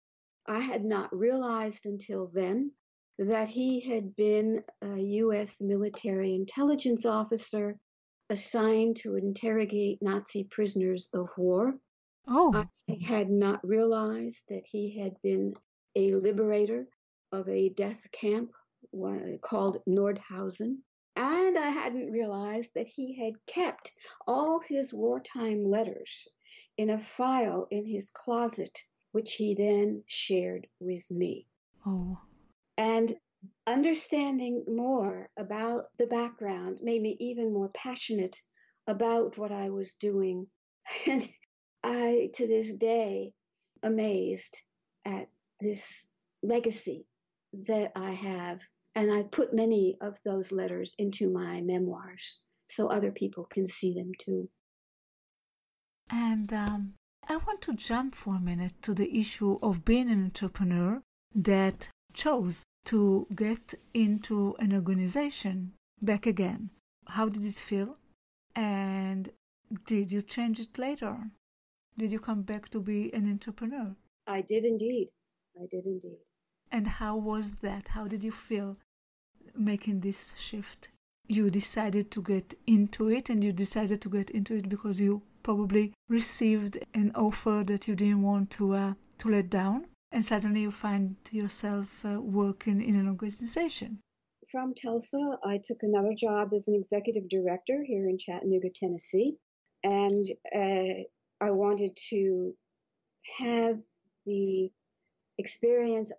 I 0.46 0.60
had 0.60 0.84
not 0.84 1.08
realized 1.12 1.86
until 1.86 2.30
then 2.32 2.72
that 3.18 3.48
he 3.48 3.80
had 3.80 4.14
been 4.16 4.62
a 4.82 4.96
U.S. 4.98 5.60
military 5.60 6.34
intelligence 6.34 7.04
officer 7.04 7.78
assigned 8.30 8.96
to 8.96 9.16
interrogate 9.16 9.98
Nazi 10.02 10.44
prisoners 10.44 11.08
of 11.12 11.28
war. 11.36 11.74
Oh. 12.26 12.54
I 12.88 12.94
had 13.04 13.30
not 13.30 13.66
realized 13.66 14.44
that 14.48 14.64
he 14.66 14.98
had 14.98 15.20
been 15.22 15.54
a 15.96 16.12
liberator 16.12 16.86
of 17.32 17.48
a 17.48 17.70
death 17.70 18.06
camp 18.12 18.52
called 19.40 19.78
Nordhausen. 19.88 20.78
And 21.16 21.58
I 21.58 21.68
hadn't 21.70 22.12
realized 22.12 22.70
that 22.74 22.86
he 22.86 23.14
had 23.14 23.34
kept 23.46 23.92
all 24.26 24.60
his 24.60 24.94
wartime 24.94 25.64
letters 25.64 26.28
in 26.78 26.90
a 26.90 26.98
file 26.98 27.66
in 27.70 27.84
his 27.84 28.08
closet, 28.10 28.78
which 29.12 29.34
he 29.34 29.54
then 29.54 30.04
shared 30.06 30.66
with 30.80 31.10
me. 31.10 31.46
Oh. 31.84 32.18
And 32.76 33.14
understanding 33.66 34.64
more 34.68 35.28
about 35.36 35.86
the 35.98 36.06
background 36.06 36.78
made 36.80 37.02
me 37.02 37.16
even 37.18 37.52
more 37.52 37.68
passionate 37.70 38.40
about 38.86 39.36
what 39.36 39.52
I 39.52 39.70
was 39.70 39.94
doing. 39.94 40.46
And 41.06 41.28
I, 41.84 42.30
to 42.34 42.46
this 42.46 42.72
day, 42.72 43.32
amazed 43.82 44.56
at 45.04 45.28
this 45.60 46.08
legacy 46.42 47.06
that 47.52 47.92
I 47.94 48.12
have. 48.12 48.62
And 48.94 49.12
I 49.12 49.22
put 49.24 49.54
many 49.54 49.96
of 50.00 50.18
those 50.24 50.50
letters 50.50 50.94
into 50.98 51.30
my 51.30 51.60
memoirs 51.60 52.42
so 52.68 52.88
other 52.88 53.12
people 53.12 53.44
can 53.44 53.66
see 53.66 53.94
them 53.94 54.12
too. 54.18 54.48
And 56.10 56.52
um, 56.52 56.94
I 57.28 57.36
want 57.36 57.60
to 57.62 57.74
jump 57.74 58.14
for 58.14 58.36
a 58.36 58.40
minute 58.40 58.72
to 58.82 58.94
the 58.94 59.18
issue 59.18 59.58
of 59.62 59.84
being 59.84 60.10
an 60.10 60.24
entrepreneur 60.24 61.02
that 61.34 61.88
chose 62.14 62.64
to 62.86 63.26
get 63.34 63.74
into 63.92 64.56
an 64.58 64.72
organization 64.72 65.74
back 66.00 66.26
again. 66.26 66.70
How 67.06 67.28
did 67.28 67.44
it 67.44 67.54
feel? 67.54 67.98
And 68.56 69.28
did 69.86 70.10
you 70.10 70.22
change 70.22 70.58
it 70.60 70.78
later? 70.78 71.18
Did 71.98 72.12
you 72.12 72.20
come 72.20 72.42
back 72.42 72.68
to 72.70 72.80
be 72.80 73.12
an 73.12 73.30
entrepreneur? 73.30 73.94
I 74.26 74.40
did 74.40 74.64
indeed. 74.64 75.10
I 75.60 75.66
did 75.70 75.86
indeed. 75.86 76.20
And 76.70 76.86
how 76.86 77.16
was 77.16 77.50
that? 77.62 77.88
How 77.88 78.06
did 78.06 78.22
you 78.22 78.32
feel 78.32 78.76
making 79.54 80.00
this 80.00 80.34
shift? 80.38 80.88
You 81.26 81.50
decided 81.50 82.10
to 82.12 82.22
get 82.22 82.54
into 82.66 83.08
it, 83.08 83.28
and 83.28 83.44
you 83.44 83.52
decided 83.52 84.00
to 84.02 84.08
get 84.08 84.30
into 84.30 84.54
it 84.54 84.68
because 84.68 85.00
you 85.00 85.22
probably 85.48 85.94
received 86.10 86.76
an 86.92 87.10
offer 87.14 87.64
that 87.66 87.88
you 87.88 87.96
didn't 87.96 88.20
want 88.20 88.50
to 88.50 88.74
uh, 88.74 88.92
to 89.16 89.30
let 89.30 89.48
down, 89.48 89.86
and 90.12 90.22
suddenly 90.22 90.60
you 90.60 90.70
find 90.70 91.16
yourself 91.30 92.04
uh, 92.04 92.20
working 92.20 92.82
in 92.82 92.94
an 92.96 93.08
organization. 93.08 93.98
From 94.52 94.74
Tulsa, 94.74 95.38
I 95.46 95.58
took 95.64 95.82
another 95.82 96.12
job 96.14 96.52
as 96.52 96.68
an 96.68 96.74
executive 96.74 97.30
director 97.30 97.82
here 97.82 98.06
in 98.10 98.18
Chattanooga, 98.18 98.68
Tennessee, 98.74 99.38
and 99.82 100.26
uh, 100.54 100.98
I 101.40 101.50
wanted 101.50 101.96
to 102.10 102.52
have 103.38 103.78
the 104.26 104.70
experience 105.38 106.12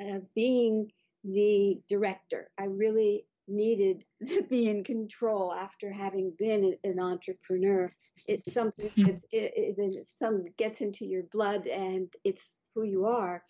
of 0.00 0.32
being 0.36 0.92
the 1.24 1.80
director. 1.88 2.50
I 2.56 2.66
really 2.66 3.26
needed 3.48 4.04
to 4.28 4.44
be 4.44 4.68
in 4.68 4.84
control 4.84 5.52
after 5.52 5.90
having 5.90 6.34
been 6.38 6.76
an 6.84 7.00
entrepreneur. 7.00 7.92
It's 8.28 8.52
something 8.52 8.90
hmm. 8.96 9.04
that's 9.04 9.26
it, 9.32 9.52
it, 9.56 10.06
some 10.20 10.44
gets 10.56 10.80
into 10.80 11.04
your 11.04 11.22
blood 11.24 11.66
and 11.66 12.12
it's 12.24 12.60
who 12.74 12.84
you 12.84 13.06
are. 13.06 13.42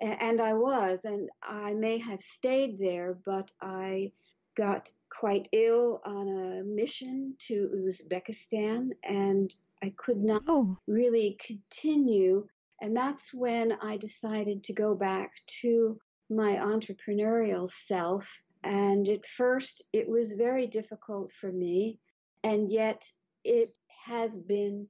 And 0.00 0.40
I 0.40 0.54
was, 0.54 1.04
and 1.04 1.28
I 1.42 1.74
may 1.74 1.98
have 1.98 2.20
stayed 2.20 2.78
there, 2.78 3.18
but 3.24 3.50
I 3.60 4.12
got 4.56 4.90
quite 5.10 5.48
ill 5.52 6.00
on 6.04 6.28
a 6.28 6.64
mission 6.64 7.34
to 7.38 7.70
Uzbekistan 7.86 8.90
and 9.04 9.54
I 9.82 9.92
could 9.96 10.18
not 10.18 10.42
oh. 10.48 10.76
really 10.86 11.38
continue. 11.44 12.46
And 12.80 12.96
that's 12.96 13.32
when 13.32 13.72
I 13.82 13.96
decided 13.96 14.64
to 14.64 14.72
go 14.72 14.94
back 14.94 15.32
to 15.62 15.98
my 16.30 16.54
entrepreneurial 16.54 17.68
self. 17.68 18.42
And 18.62 19.08
at 19.08 19.26
first, 19.26 19.84
it 19.92 20.08
was 20.08 20.32
very 20.32 20.66
difficult 20.66 21.32
for 21.32 21.52
me. 21.52 21.98
And 22.42 22.70
yet, 22.70 23.10
it 23.44 23.76
has 24.06 24.36
been 24.36 24.88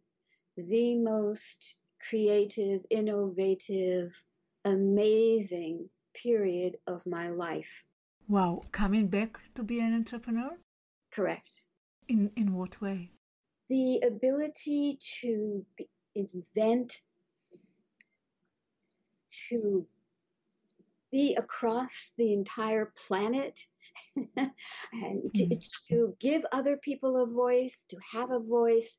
the 0.57 0.97
most 0.97 1.77
creative, 2.09 2.85
innovative, 2.91 4.25
amazing 4.65 5.89
period 6.15 6.77
of 6.87 7.07
my 7.07 7.29
life. 7.29 7.85
Wow, 8.29 8.63
coming 8.73 9.09
back 9.09 9.41
to 9.55 9.63
be 9.63 9.81
an 9.81 9.95
entrepreneur? 9.95 10.57
Correct. 11.11 11.63
In 12.09 12.31
in 12.37 12.55
what 12.55 12.81
way? 12.81 13.11
The 13.69 14.01
ability 14.07 14.99
to 15.21 15.65
invent, 16.15 17.01
to 19.49 19.87
be 21.11 21.35
across 21.35 22.13
the 22.17 22.33
entire 22.33 22.93
planet, 23.07 23.67
and 24.37 25.35
to, 25.35 25.45
mm. 25.47 25.73
to 25.89 26.17
give 26.21 26.45
other 26.53 26.77
people 26.77 27.23
a 27.23 27.27
voice, 27.27 27.85
to 27.89 27.97
have 28.13 28.31
a 28.31 28.41
voice, 28.41 28.99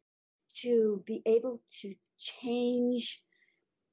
to 0.62 1.04
be 1.06 1.22
able 1.26 1.62
to 1.82 1.94
change 2.18 3.22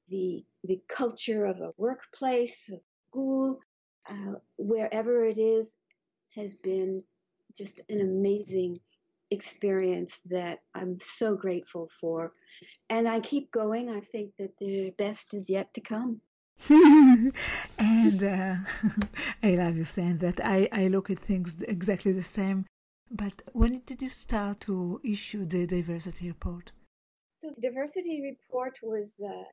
the 0.09 0.43
the 0.63 0.81
culture 0.89 1.45
of 1.45 1.59
a 1.61 1.71
workplace, 1.77 2.69
a 2.69 2.79
school, 3.09 3.59
uh, 4.09 4.33
wherever 4.57 5.25
it 5.25 5.37
is, 5.37 5.77
has 6.35 6.53
been 6.55 7.03
just 7.57 7.81
an 7.89 8.01
amazing 8.01 8.77
experience 9.31 10.19
that 10.25 10.59
I'm 10.73 10.97
so 10.97 11.35
grateful 11.35 11.89
for. 11.99 12.31
And 12.89 13.07
I 13.07 13.19
keep 13.19 13.51
going. 13.51 13.89
I 13.89 13.99
think 13.99 14.31
that 14.39 14.57
the 14.59 14.91
best 14.97 15.33
is 15.33 15.49
yet 15.49 15.73
to 15.75 15.81
come. 15.81 16.21
and 16.69 18.23
uh, 18.23 18.55
I 19.43 19.51
love 19.55 19.77
you 19.77 19.83
saying 19.83 20.17
that. 20.17 20.43
I, 20.43 20.67
I 20.71 20.87
look 20.87 21.09
at 21.09 21.19
things 21.19 21.61
exactly 21.61 22.11
the 22.11 22.23
same. 22.23 22.65
But 23.11 23.41
when 23.53 23.81
did 23.85 24.01
you 24.01 24.09
start 24.09 24.59
to 24.61 25.01
issue 25.03 25.45
the 25.45 25.65
diversity 25.65 26.27
report? 26.27 26.71
So, 27.35 27.49
the 27.55 27.69
diversity 27.69 28.21
report 28.21 28.77
was 28.83 29.19
uh, 29.25 29.43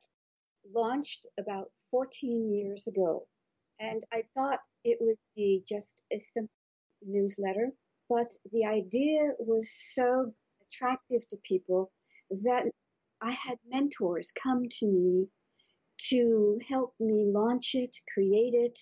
launched 0.73 1.25
about 1.39 1.71
14 1.91 2.53
years 2.53 2.87
ago. 2.87 3.25
And 3.79 4.03
I 4.11 4.23
thought 4.33 4.59
it 4.83 4.97
would 5.01 5.17
be 5.35 5.63
just 5.67 6.03
a 6.11 6.19
simple 6.19 6.51
newsletter, 7.05 7.71
but 8.09 8.33
the 8.51 8.65
idea 8.65 9.31
was 9.39 9.71
so 9.71 10.33
attractive 10.61 11.27
to 11.29 11.37
people 11.43 11.91
that 12.43 12.65
I 13.21 13.31
had 13.31 13.57
mentors 13.65 14.31
come 14.31 14.63
to 14.69 14.87
me 14.87 15.27
to 16.09 16.59
help 16.67 16.93
me 16.99 17.25
launch 17.27 17.75
it, 17.75 17.95
create 18.13 18.53
it, 18.53 18.79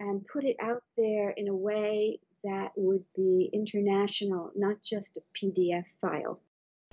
and 0.00 0.26
put 0.26 0.44
it 0.44 0.56
out 0.60 0.82
there 0.96 1.30
in 1.30 1.48
a 1.48 1.56
way 1.56 2.18
that 2.42 2.72
would 2.76 3.04
be 3.16 3.50
international, 3.52 4.50
not 4.54 4.76
just 4.82 5.16
a 5.16 5.22
PDF 5.38 5.86
file. 6.00 6.40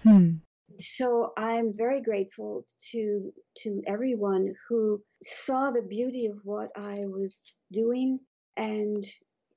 Hmm 0.04 0.38
so 0.78 1.34
I'm 1.38 1.74
very 1.76 2.02
grateful 2.02 2.66
to 2.92 3.32
to 3.58 3.82
everyone 3.88 4.54
who 4.68 5.02
saw 5.22 5.72
the 5.72 5.82
beauty 5.82 6.28
of 6.28 6.40
what 6.44 6.72
I 6.76 7.06
was 7.06 7.56
doing 7.72 8.20
and 8.58 9.04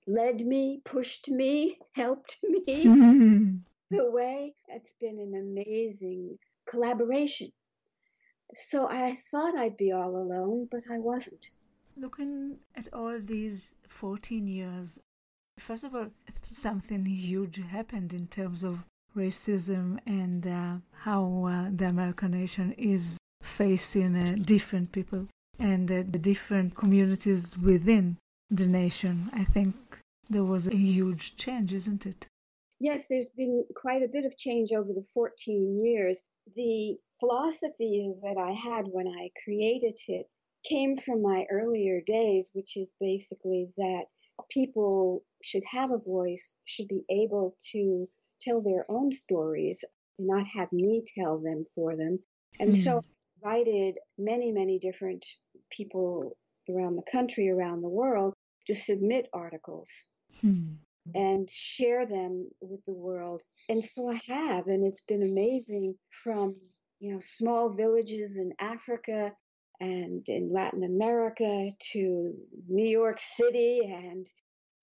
led 0.07 0.41
me, 0.41 0.81
pushed 0.85 1.31
me, 1.31 1.79
helped 1.93 2.39
me 2.43 2.85
the 3.91 4.11
way. 4.11 4.55
It's 4.69 4.95
been 5.01 5.19
an 5.19 5.35
amazing 5.35 6.39
collaboration. 6.69 7.53
So 8.55 8.89
I 8.89 9.19
thought 9.31 9.57
I'd 9.57 9.77
be 9.77 9.91
all 9.91 10.17
alone, 10.17 10.69
but 10.71 10.85
I 10.91 10.99
wasn't. 10.99 11.51
Looking 11.97 12.59
at 12.77 12.89
all 12.93 13.19
these 13.21 13.75
14 13.89 14.47
years, 14.47 15.01
first 15.59 15.85
of 15.85 15.95
all, 15.95 16.11
something 16.43 17.05
huge 17.05 17.57
happened 17.57 18.15
in 18.15 18.29
terms 18.29 18.63
of 18.63 18.85
racism 19.17 19.99
and 20.07 20.47
uh, 20.47 20.77
how 20.93 21.45
uh, 21.45 21.71
the 21.73 21.87
American 21.87 22.33
nation 22.33 22.73
is 22.73 23.19
facing 23.43 24.17
uh, 24.17 24.37
different 24.41 24.93
people 24.93 25.27
and 25.59 25.91
uh, 25.91 26.03
the 26.09 26.19
different 26.19 26.75
communities 26.77 27.57
within 27.59 28.17
the 28.51 28.67
nation. 28.67 29.31
I 29.33 29.45
think 29.45 29.75
there 30.29 30.45
was 30.45 30.67
a 30.67 30.77
huge 30.77 31.37
change, 31.37 31.73
isn't 31.73 32.07
it? 32.07 32.27
Yes, 32.81 33.07
there's 33.09 33.29
been 33.31 33.65
quite 33.77 34.03
a 34.03 34.09
bit 34.09 34.25
of 34.25 34.37
change 34.37 34.73
over 34.73 34.93
the 34.93 35.05
14 35.15 35.85
years. 35.85 36.25
The 36.55 36.97
philosophy 37.21 38.13
that 38.23 38.37
I 38.37 38.53
had 38.53 38.87
when 38.87 39.09
I 39.09 39.31
created 39.45 39.99
it 40.09 40.27
came 40.69 40.97
from 40.97 41.23
my 41.23 41.47
earlier 41.51 42.01
days, 42.07 42.51
which 42.53 42.77
is 42.77 42.91
basically 43.01 43.69
that 43.77 44.05
people 44.51 45.25
should 45.43 45.63
have 45.71 45.91
a 45.91 45.99
voice, 45.99 46.57
should 46.65 46.89
be 46.89 47.05
able 47.11 47.57
to 47.73 48.07
tell 48.41 48.63
their 48.63 48.85
own 48.91 49.13
stories, 49.13 49.85
and 50.19 50.27
not 50.27 50.47
have 50.47 50.73
me 50.73 51.03
tell 51.17 51.39
them 51.39 51.65
for 51.75 51.97
them. 51.97 52.19
And 52.59 52.71
mm. 52.71 52.75
so 52.75 53.03
I 53.45 53.59
invited 53.59 53.99
many, 54.19 54.53
many 54.53 54.79
different 54.79 55.25
people 55.71 56.37
around 56.69 56.97
the 56.97 57.11
country, 57.11 57.51
around 57.51 57.83
the 57.83 57.89
world, 57.89 58.35
to 58.67 58.75
submit 58.75 59.29
articles 59.33 60.09
hmm. 60.41 60.75
And 61.15 61.49
share 61.51 62.07
them 62.07 62.49
with 62.61 62.85
the 62.87 62.95
world. 62.95 63.43
And 63.69 63.83
so 63.83 64.11
I 64.11 64.21
have, 64.29 64.67
and 64.69 64.85
it's 64.85 65.03
been 65.03 65.23
amazing 65.23 65.97
from 66.25 66.57
you 67.01 67.13
know 67.13 67.19
small 67.21 67.71
villages 67.71 68.37
in 68.37 68.53
Africa 68.59 69.33
and 69.81 70.25
in 70.29 70.53
Latin 70.53 70.85
America 70.85 71.69
to 71.93 72.35
New 72.69 72.87
York 72.89 73.19
City 73.19 73.81
and 73.85 74.27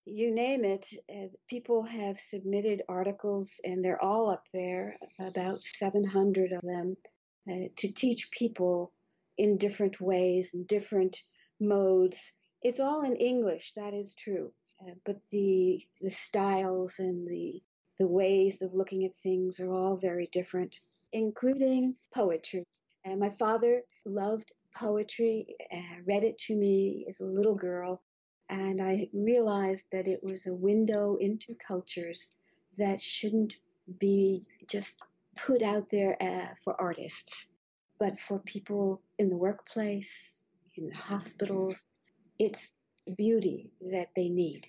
you 0.06 0.34
name 0.34 0.64
it, 0.66 0.86
uh, 1.10 1.28
people 1.50 1.84
have 1.84 2.20
submitted 2.20 2.82
articles, 2.90 3.60
and 3.64 3.84
they're 3.84 4.04
all 4.04 4.30
up 4.30 4.46
there, 4.54 4.96
about 5.20 5.62
700 5.64 6.54
of 6.54 6.62
them, 6.62 6.98
uh, 7.50 7.70
to 7.78 7.94
teach 7.94 8.32
people 8.32 8.92
in 9.38 9.58
different 9.58 10.02
ways, 10.02 10.56
different 10.66 11.18
modes. 11.60 12.34
It's 12.64 12.80
all 12.80 13.04
in 13.04 13.16
English, 13.16 13.74
that 13.76 13.94
is 13.94 14.16
true. 14.16 14.52
Uh, 14.82 14.94
but 15.06 15.18
the 15.32 15.82
the 16.02 16.10
styles 16.10 17.00
and 17.00 17.28
the 17.28 17.62
the 18.00 18.08
ways 18.08 18.62
of 18.62 18.74
looking 18.74 19.06
at 19.06 19.16
things 19.16 19.60
are 19.60 19.72
all 19.74 19.96
very 19.96 20.28
different, 20.32 20.80
including 21.14 21.96
poetry. 22.14 22.66
And 23.06 23.20
my 23.20 23.30
father 23.30 23.84
loved 24.06 24.52
poetry, 24.76 25.56
uh, 25.72 26.02
read 26.06 26.24
it 26.24 26.38
to 26.40 26.56
me 26.56 27.06
as 27.10 27.20
a 27.20 27.26
little 27.26 27.56
girl, 27.56 28.02
and 28.50 28.82
I 28.82 29.10
realized 29.14 29.88
that 29.92 30.08
it 30.08 30.22
was 30.24 30.48
a 30.48 30.54
window 30.54 31.18
into 31.18 31.56
cultures 31.68 32.34
that 32.78 33.02
shouldn't 33.02 33.58
be 34.00 34.48
just 34.68 35.02
put 35.36 35.62
out 35.62 35.90
there 35.90 36.18
uh, 36.22 36.56
for 36.64 36.80
artists, 36.80 37.52
but 38.00 38.20
for 38.20 38.40
people 38.40 39.02
in 39.20 39.30
the 39.30 39.38
workplace, 39.38 40.44
in 40.76 40.88
the 40.88 40.96
hospitals. 40.96 41.88
It's 42.40 42.81
beauty 43.18 43.72
that 43.82 44.10
they 44.16 44.30
need. 44.30 44.68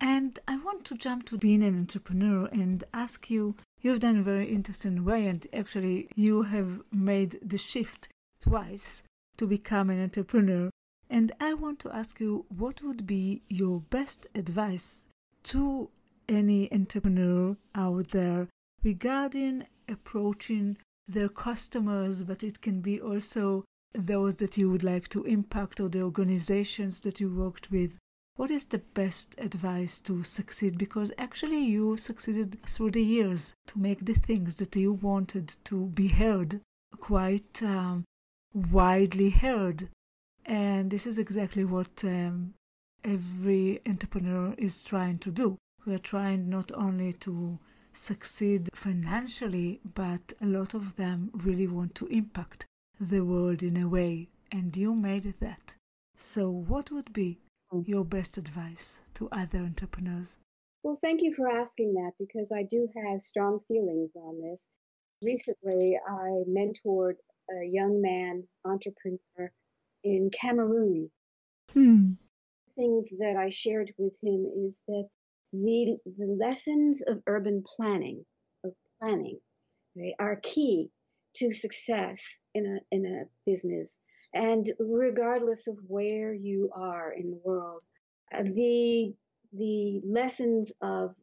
And 0.00 0.38
I 0.46 0.56
want 0.58 0.84
to 0.86 0.96
jump 0.96 1.26
to 1.26 1.38
being 1.38 1.62
an 1.62 1.78
entrepreneur 1.78 2.46
and 2.46 2.84
ask 2.92 3.30
you 3.30 3.56
you've 3.80 4.00
done 4.00 4.18
a 4.18 4.22
very 4.22 4.46
interesting 4.46 5.04
way, 5.04 5.26
and 5.26 5.46
actually, 5.52 6.08
you 6.14 6.42
have 6.42 6.82
made 6.90 7.38
the 7.42 7.58
shift 7.58 8.08
twice 8.40 9.02
to 9.36 9.46
become 9.46 9.90
an 9.90 10.02
entrepreneur. 10.02 10.70
And 11.08 11.32
I 11.40 11.54
want 11.54 11.78
to 11.80 11.94
ask 11.94 12.20
you 12.20 12.44
what 12.48 12.82
would 12.82 13.06
be 13.06 13.42
your 13.48 13.80
best 13.80 14.26
advice 14.34 15.06
to 15.44 15.90
any 16.28 16.72
entrepreneur 16.72 17.56
out 17.74 18.08
there 18.08 18.48
regarding 18.82 19.66
approaching 19.88 20.76
their 21.06 21.28
customers, 21.28 22.22
but 22.22 22.42
it 22.42 22.60
can 22.62 22.80
be 22.80 23.00
also 23.00 23.64
those 23.94 24.36
that 24.36 24.58
you 24.58 24.70
would 24.70 24.82
like 24.82 25.08
to 25.08 25.24
impact 25.24 25.78
or 25.78 25.88
the 25.88 26.02
organizations 26.02 27.00
that 27.02 27.20
you 27.20 27.32
worked 27.32 27.70
with. 27.70 27.96
What 28.36 28.50
is 28.50 28.64
the 28.64 28.78
best 28.78 29.34
advice 29.38 30.00
to 30.00 30.24
succeed? 30.24 30.76
Because 30.76 31.12
actually, 31.16 31.64
you 31.64 31.96
succeeded 31.96 32.60
through 32.64 32.90
the 32.90 33.04
years 33.04 33.54
to 33.68 33.78
make 33.78 34.04
the 34.04 34.14
things 34.14 34.56
that 34.56 34.74
you 34.74 34.92
wanted 34.92 35.54
to 35.64 35.86
be 35.90 36.08
heard 36.08 36.60
quite 36.98 37.62
um, 37.62 38.04
widely 38.52 39.30
heard. 39.30 39.88
And 40.44 40.90
this 40.90 41.06
is 41.06 41.18
exactly 41.18 41.64
what 41.64 42.04
um, 42.04 42.54
every 43.04 43.80
entrepreneur 43.86 44.54
is 44.58 44.82
trying 44.82 45.18
to 45.18 45.30
do. 45.30 45.56
We're 45.86 45.98
trying 45.98 46.48
not 46.48 46.72
only 46.72 47.12
to 47.12 47.58
succeed 47.92 48.68
financially, 48.74 49.80
but 49.94 50.32
a 50.40 50.46
lot 50.46 50.74
of 50.74 50.96
them 50.96 51.30
really 51.32 51.68
want 51.68 51.94
to 51.96 52.06
impact 52.06 52.66
the 53.00 53.24
world 53.24 53.62
in 53.62 53.76
a 53.76 53.88
way, 53.88 54.28
and 54.52 54.76
you 54.76 54.94
made 54.94 55.34
that. 55.40 55.74
So, 56.16 56.50
what 56.50 56.90
would 56.90 57.12
be 57.12 57.38
mm. 57.72 57.86
your 57.86 58.04
best 58.04 58.38
advice 58.38 59.00
to 59.14 59.28
other 59.32 59.58
entrepreneurs? 59.58 60.38
Well, 60.82 60.98
thank 61.02 61.22
you 61.22 61.32
for 61.32 61.48
asking 61.48 61.94
that 61.94 62.12
because 62.18 62.52
I 62.52 62.62
do 62.62 62.88
have 62.94 63.20
strong 63.20 63.60
feelings 63.66 64.14
on 64.16 64.40
this. 64.40 64.68
Recently, 65.22 65.98
I 66.06 66.44
mentored 66.48 67.16
a 67.50 67.64
young 67.66 68.00
man 68.00 68.46
entrepreneur 68.64 69.50
in 70.02 70.30
Cameroon. 70.30 71.10
Hmm. 71.72 72.12
Things 72.76 73.10
that 73.18 73.36
I 73.36 73.48
shared 73.48 73.92
with 73.98 74.16
him 74.22 74.46
is 74.66 74.82
that 74.88 75.08
the, 75.52 75.96
the 76.04 76.26
lessons 76.26 77.02
of 77.02 77.22
urban 77.26 77.64
planning, 77.76 78.24
of 78.64 78.72
planning, 79.00 79.40
right, 79.96 80.14
are 80.18 80.36
key 80.42 80.90
to 81.36 81.52
success 81.52 82.40
in 82.54 82.66
a, 82.66 82.94
in 82.94 83.06
a 83.06 83.24
business. 83.46 84.02
And 84.34 84.70
regardless 84.78 85.68
of 85.68 85.78
where 85.86 86.32
you 86.32 86.70
are 86.74 87.12
in 87.12 87.30
the 87.30 87.40
world, 87.44 87.82
uh, 88.36 88.42
the, 88.42 89.14
the 89.52 90.02
lessons 90.04 90.72
of 90.80 91.14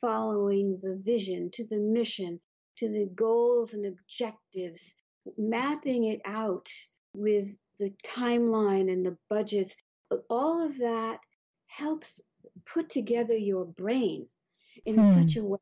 following 0.00 0.78
the 0.82 0.96
vision 0.96 1.50
to 1.52 1.66
the 1.66 1.78
mission, 1.78 2.40
to 2.78 2.88
the 2.88 3.06
goals 3.14 3.72
and 3.72 3.86
objectives, 3.86 4.94
mapping 5.38 6.04
it 6.04 6.20
out 6.24 6.68
with 7.14 7.56
the 7.78 7.92
timeline 8.04 8.90
and 8.90 9.04
the 9.04 9.16
budgets, 9.30 9.76
all 10.28 10.64
of 10.64 10.76
that 10.78 11.20
helps 11.68 12.20
put 12.64 12.88
together 12.88 13.36
your 13.36 13.64
brain 13.64 14.26
in 14.84 14.96
hmm. 14.96 15.12
such 15.12 15.36
a 15.36 15.44
way 15.44 15.58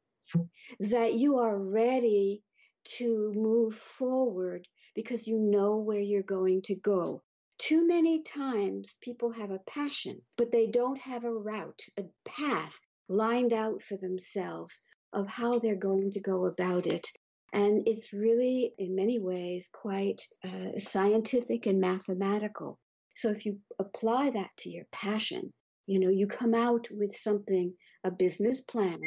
that 0.81 1.15
you 1.15 1.39
are 1.39 1.59
ready 1.59 2.43
to 2.85 3.33
move 3.35 3.75
forward 3.75 4.67
because 4.95 5.27
you 5.27 5.39
know 5.39 5.79
where 5.79 6.01
you're 6.01 6.23
going 6.23 6.63
to 6.63 6.75
go. 6.75 7.23
Too 7.59 7.87
many 7.87 8.23
times 8.23 8.99
people 9.01 9.33
have 9.33 9.51
a 9.51 9.61
passion, 9.61 10.21
but 10.37 10.51
they 10.51 10.67
don't 10.67 10.99
have 11.01 11.25
a 11.25 11.33
route, 11.33 11.83
a 11.99 12.05
path 12.25 12.79
lined 13.09 13.53
out 13.53 13.83
for 13.83 13.97
themselves 13.97 14.83
of 15.13 15.29
how 15.29 15.59
they're 15.59 15.77
going 15.77 16.11
to 16.13 16.21
go 16.21 16.47
about 16.47 16.87
it. 16.87 17.07
And 17.53 17.87
it's 17.87 18.13
really, 18.13 18.73
in 18.79 18.97
many 18.97 19.21
ways, 19.21 19.69
quite 19.73 20.23
uh, 20.45 20.79
scientific 20.79 21.67
and 21.67 21.81
mathematical. 21.81 22.79
So 23.15 23.31
if 23.31 23.47
you 23.47 23.61
apply 23.79 24.31
that 24.31 24.51
to 24.59 24.71
your 24.71 24.87
passion, 24.91 25.53
you 25.87 26.01
know, 26.01 26.09
you 26.09 26.27
come 26.27 26.55
out 26.55 26.89
with 26.91 27.15
something, 27.15 27.73
a 28.03 28.11
business 28.11 28.61
plan 28.61 29.01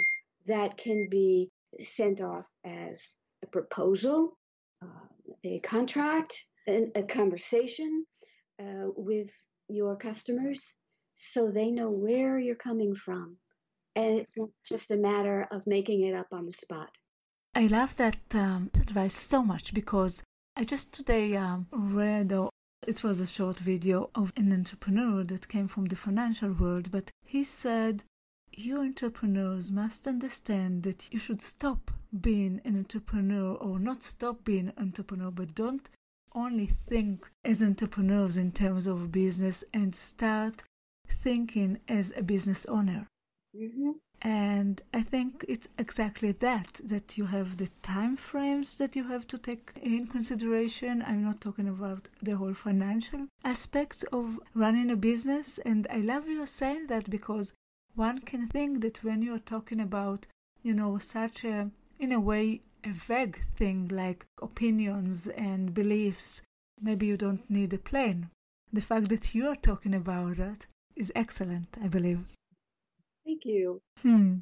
that 0.46 0.78
can 0.78 1.08
be 1.10 1.50
sent 1.80 2.22
off 2.22 2.48
as 2.66 3.16
a 3.44 3.48
proposal, 3.48 4.38
uh, 4.82 5.06
a 5.44 5.60
contract, 5.60 6.44
and 6.68 6.92
a 6.96 7.04
conversation 7.04 8.06
uh, 8.62 8.88
with 8.96 9.32
your 9.70 9.96
customers 9.96 10.76
so 11.14 11.52
they 11.52 11.72
know 11.72 11.90
where 11.90 12.38
you're 12.38 12.56
coming 12.56 12.94
from. 12.96 13.38
And 13.96 14.20
it's 14.20 14.38
not 14.38 14.50
just 14.64 14.92
a 14.92 14.98
matter 14.98 15.48
of 15.52 15.66
making 15.66 16.02
it 16.04 16.14
up 16.14 16.28
on 16.32 16.46
the 16.46 16.52
spot. 16.52 16.90
I 17.56 17.66
love 17.66 17.96
that 17.96 18.20
um, 18.36 18.70
advice 18.76 19.16
so 19.16 19.42
much 19.42 19.74
because 19.74 20.24
I 20.56 20.64
just 20.64 20.94
today 20.94 21.36
um, 21.36 21.68
read, 21.72 22.32
or 22.32 22.52
it 22.86 23.04
was 23.04 23.20
a 23.20 23.26
short 23.26 23.58
video 23.58 24.12
of 24.14 24.32
an 24.38 24.54
entrepreneur 24.54 25.24
that 25.24 25.48
came 25.48 25.68
from 25.68 25.86
the 25.86 25.96
financial 25.96 26.52
world, 26.54 26.92
but 26.92 27.10
he 27.26 27.44
said, 27.44 28.04
You 28.52 28.82
entrepreneurs 28.82 29.72
must 29.72 30.08
understand 30.08 30.84
that 30.84 31.12
you 31.12 31.18
should 31.18 31.42
stop 31.42 31.90
being 32.22 32.62
an 32.66 32.78
entrepreneur 32.78 33.56
or 33.56 33.80
not 33.80 34.04
stop 34.04 34.44
being 34.44 34.70
an 34.70 34.74
entrepreneur, 34.78 35.32
but 35.32 35.56
don't 35.56 35.90
only 36.34 36.68
think 36.68 37.30
as 37.44 37.64
entrepreneurs 37.64 38.38
in 38.38 38.52
terms 38.52 38.88
of 38.88 39.12
business 39.12 39.64
and 39.74 39.96
start 39.96 40.64
thinking 41.08 41.80
as 41.88 42.14
a 42.16 42.22
business 42.22 42.66
owner. 42.66 43.08
Mm-hmm. 43.56 43.92
And 44.22 44.82
I 44.94 45.04
think 45.04 45.46
it's 45.48 45.70
exactly 45.78 46.32
that, 46.32 46.82
that 46.86 47.18
you 47.18 47.26
have 47.28 47.58
the 47.58 47.70
time 47.84 48.18
frames 48.18 48.78
that 48.80 48.96
you 48.96 49.04
have 49.04 49.28
to 49.28 49.38
take 49.38 49.72
in 49.82 50.08
consideration. 50.08 51.04
I'm 51.04 51.24
not 51.24 51.40
talking 51.40 51.70
about 51.70 52.08
the 52.22 52.36
whole 52.36 52.56
financial 52.56 53.28
aspects 53.44 54.02
of 54.12 54.40
running 54.56 54.90
a 54.90 54.96
business. 54.96 55.60
And 55.60 55.88
I 55.92 56.00
love 56.00 56.28
you 56.28 56.46
saying 56.48 56.88
that 56.88 57.10
because 57.10 57.54
one 57.94 58.20
can 58.20 58.48
think 58.48 58.82
that 58.82 59.04
when 59.04 59.22
you're 59.22 59.40
talking 59.40 59.80
about, 59.80 60.26
you 60.64 60.74
know, 60.74 60.98
such 60.98 61.44
a, 61.46 61.70
in 62.00 62.12
a 62.12 62.20
way, 62.20 62.62
a 62.84 62.92
vague 62.92 63.44
thing 63.56 63.88
like 63.88 64.26
opinions 64.42 65.28
and 65.28 65.74
beliefs, 65.74 66.42
maybe 66.80 67.08
you 67.08 67.18
don't 67.18 67.50
need 67.50 67.74
a 67.74 67.78
plane. 67.78 68.30
The 68.72 68.82
fact 68.82 69.10
that 69.10 69.34
you're 69.34 69.56
talking 69.56 69.94
about 69.94 70.38
that 70.38 70.68
is 70.96 71.12
excellent, 71.16 71.78
I 71.82 71.88
believe. 71.88 72.26
Thank 73.26 73.46
you. 73.46 73.82
Hmm. 74.02 74.38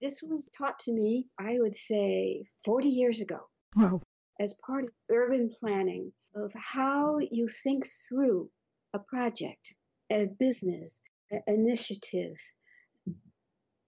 This 0.00 0.22
was 0.22 0.48
taught 0.56 0.78
to 0.80 0.92
me, 0.92 1.28
I 1.38 1.58
would 1.58 1.76
say, 1.76 2.44
40 2.64 2.88
years 2.88 3.20
ago. 3.20 3.40
Wow. 3.76 4.02
As 4.38 4.54
part 4.66 4.84
of 4.84 4.90
urban 5.10 5.54
planning, 5.60 6.12
of 6.34 6.52
how 6.54 7.18
you 7.18 7.48
think 7.48 7.86
through 8.08 8.50
a 8.94 8.98
project, 8.98 9.74
a 10.10 10.26
business, 10.26 11.02
an 11.30 11.42
initiative. 11.46 12.38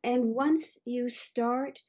And 0.05 0.35
once 0.35 0.79
you 0.85 1.09
start 1.09 1.81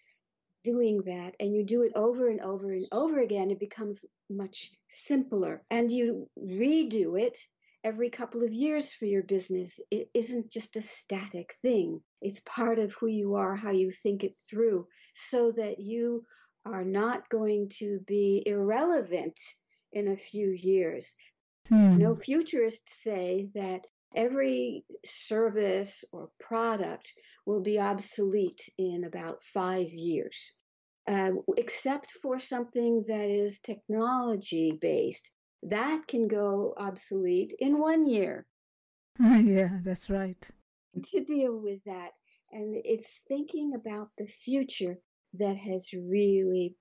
doing 0.63 1.02
that 1.06 1.36
and 1.39 1.54
you 1.54 1.65
do 1.65 1.84
it 1.84 1.91
over 1.95 2.30
and 2.30 2.41
over 2.41 2.71
and 2.71 2.88
over 2.91 3.19
again, 3.19 3.52
it 3.52 3.60
becomes 3.60 4.06
much 4.30 4.71
simpler. 4.89 5.63
And 5.69 5.91
you 5.91 6.30
redo 6.39 7.19
it 7.19 7.38
every 7.84 8.10
couple 8.10 8.43
of 8.43 8.54
years 8.54 8.93
for 8.93 9.06
your 9.06 9.23
business. 9.23 9.80
It 9.91 10.10
isn't 10.13 10.52
just 10.52 10.76
a 10.76 10.82
static 10.82 11.54
thing, 11.62 12.02
it's 12.21 12.39
part 12.41 12.80
of 12.80 12.93
who 12.93 13.08
you 13.08 13.36
are, 13.36 13.56
how 13.56 13.71
you 13.71 13.91
think 13.91 14.23
it 14.23 14.36
through, 14.49 14.88
so 15.13 15.52
that 15.52 15.80
you 15.80 16.26
are 16.65 16.86
not 16.86 17.30
going 17.30 17.69
to 17.80 17.99
be 18.08 18.41
irrelevant 18.45 19.38
in 19.91 20.08
a 20.08 20.15
few 20.15 20.49
years. 20.49 21.15
Hmm. 21.67 21.97
No 21.97 22.15
futurists 22.15 23.04
say 23.04 23.49
that 23.54 23.82
every 24.15 24.86
service 25.06 26.06
or 26.12 26.30
product 26.39 27.13
will 27.45 27.62
be 27.62 27.79
obsolete 27.79 28.69
in 28.77 29.03
about 29.03 29.43
five 29.43 29.88
years, 29.89 30.58
um, 31.08 31.41
except 31.58 32.12
for 32.12 32.39
something 32.39 33.03
that 33.08 33.29
is 33.29 33.60
technology 33.60 34.77
based. 34.79 35.32
That 35.63 36.08
can 36.08 36.27
go 36.27 36.73
obsolete 36.77 37.53
in 37.60 37.79
one 37.79 38.06
year. 38.06 38.45
yeah, 39.19 39.79
that's 39.84 40.10
right. 40.10 40.47
To 41.12 41.23
deal 41.23 41.58
with 41.58 41.79
that. 41.86 42.12
And 42.51 42.75
it's 42.86 43.21
thinking 43.27 43.73
about 43.73 44.10
the 44.17 44.27
future 44.27 44.97
that 45.36 45.58
has 45.58 45.93
really 45.93 46.75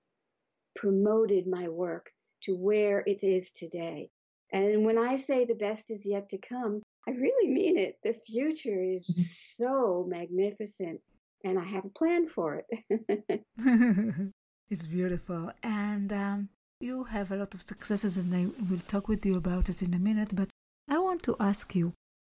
promoted 0.75 1.47
my 1.47 1.67
work 1.67 2.11
to 2.43 2.55
where 2.55 3.03
it 3.05 3.23
is 3.23 3.51
today. 3.51 4.09
And 4.51 4.85
when 4.85 4.97
I 4.97 5.15
say 5.15 5.45
the 5.45 5.55
best 5.55 5.89
is 5.89 6.05
yet 6.05 6.29
to 6.29 6.37
come, 6.37 6.83
I 7.07 7.11
really 7.11 7.49
mean 7.51 7.77
it. 7.77 7.99
The 8.03 8.13
future 8.13 8.81
is 8.81 9.09
Mm-hmm. 9.09 9.23
so 9.57 10.05
magnificent, 10.07 11.01
and 11.43 11.59
I 11.59 11.63
have 11.65 11.85
a 11.85 11.89
plan 11.89 12.27
for 12.27 12.63
it. 12.69 13.45
it's 14.69 14.85
beautiful. 14.85 15.51
And 15.63 16.11
um, 16.13 16.49
you 16.79 17.03
have 17.05 17.31
a 17.31 17.35
lot 17.37 17.53
of 17.53 17.61
successes, 17.61 18.17
and 18.17 18.35
I 18.35 18.47
will 18.69 18.79
talk 18.87 19.07
with 19.07 19.25
you 19.25 19.35
about 19.37 19.69
it 19.69 19.81
in 19.81 19.93
a 19.93 19.99
minute. 19.99 20.35
But 20.35 20.49
I 20.87 20.99
want 20.99 21.23
to 21.23 21.35
ask 21.39 21.75
you 21.75 21.93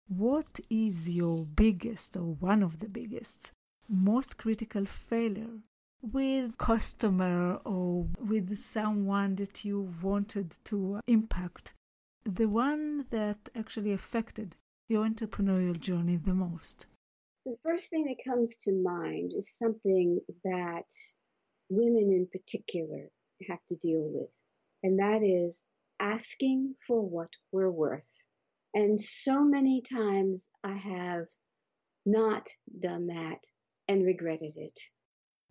what 0.09 0.61
is 0.71 1.09
your 1.09 1.45
biggest, 1.47 2.17
or 2.17 2.35
one 2.35 2.63
of 2.63 2.81
the 2.81 2.89
biggest, 2.89 3.53
most 3.89 4.39
critical 4.39 4.85
failure 4.85 5.61
with 6.03 6.57
customer 6.59 7.57
or 7.65 8.09
with 8.19 8.59
someone 8.59 9.35
that 9.37 9.65
you 9.65 9.93
wanted 10.03 10.57
to 10.65 11.01
impact 11.07 11.75
the 12.29 12.47
one 12.47 13.07
that 13.09 13.49
actually 13.55 13.93
affected 13.93 14.55
your 14.87 15.09
entrepreneurial 15.09 15.81
journey 15.81 16.17
the 16.17 16.35
most? 16.35 16.87
The 17.47 17.57
first 17.62 17.88
thing 17.88 18.05
that 18.05 18.31
comes 18.31 18.57
to 18.64 18.73
mind 18.73 19.33
is 19.35 19.57
something 19.57 20.21
that 20.45 20.91
women 21.71 22.12
in 22.12 22.29
particular 22.31 23.09
have 23.49 23.64
to 23.69 23.77
deal 23.77 24.03
with 24.03 24.35
and 24.83 24.99
that 24.99 25.23
is 25.23 25.67
asking 26.01 26.75
for 26.87 27.01
what 27.01 27.31
we're 27.51 27.71
worth. 27.71 28.27
And 28.75 29.01
so 29.01 29.43
many 29.43 29.81
times 29.81 30.51
i 30.62 30.75
have 30.75 31.27
not 32.05 32.49
done 32.79 33.07
that 33.07 33.43
and 33.88 34.05
regretted 34.05 34.53
it. 34.57 34.79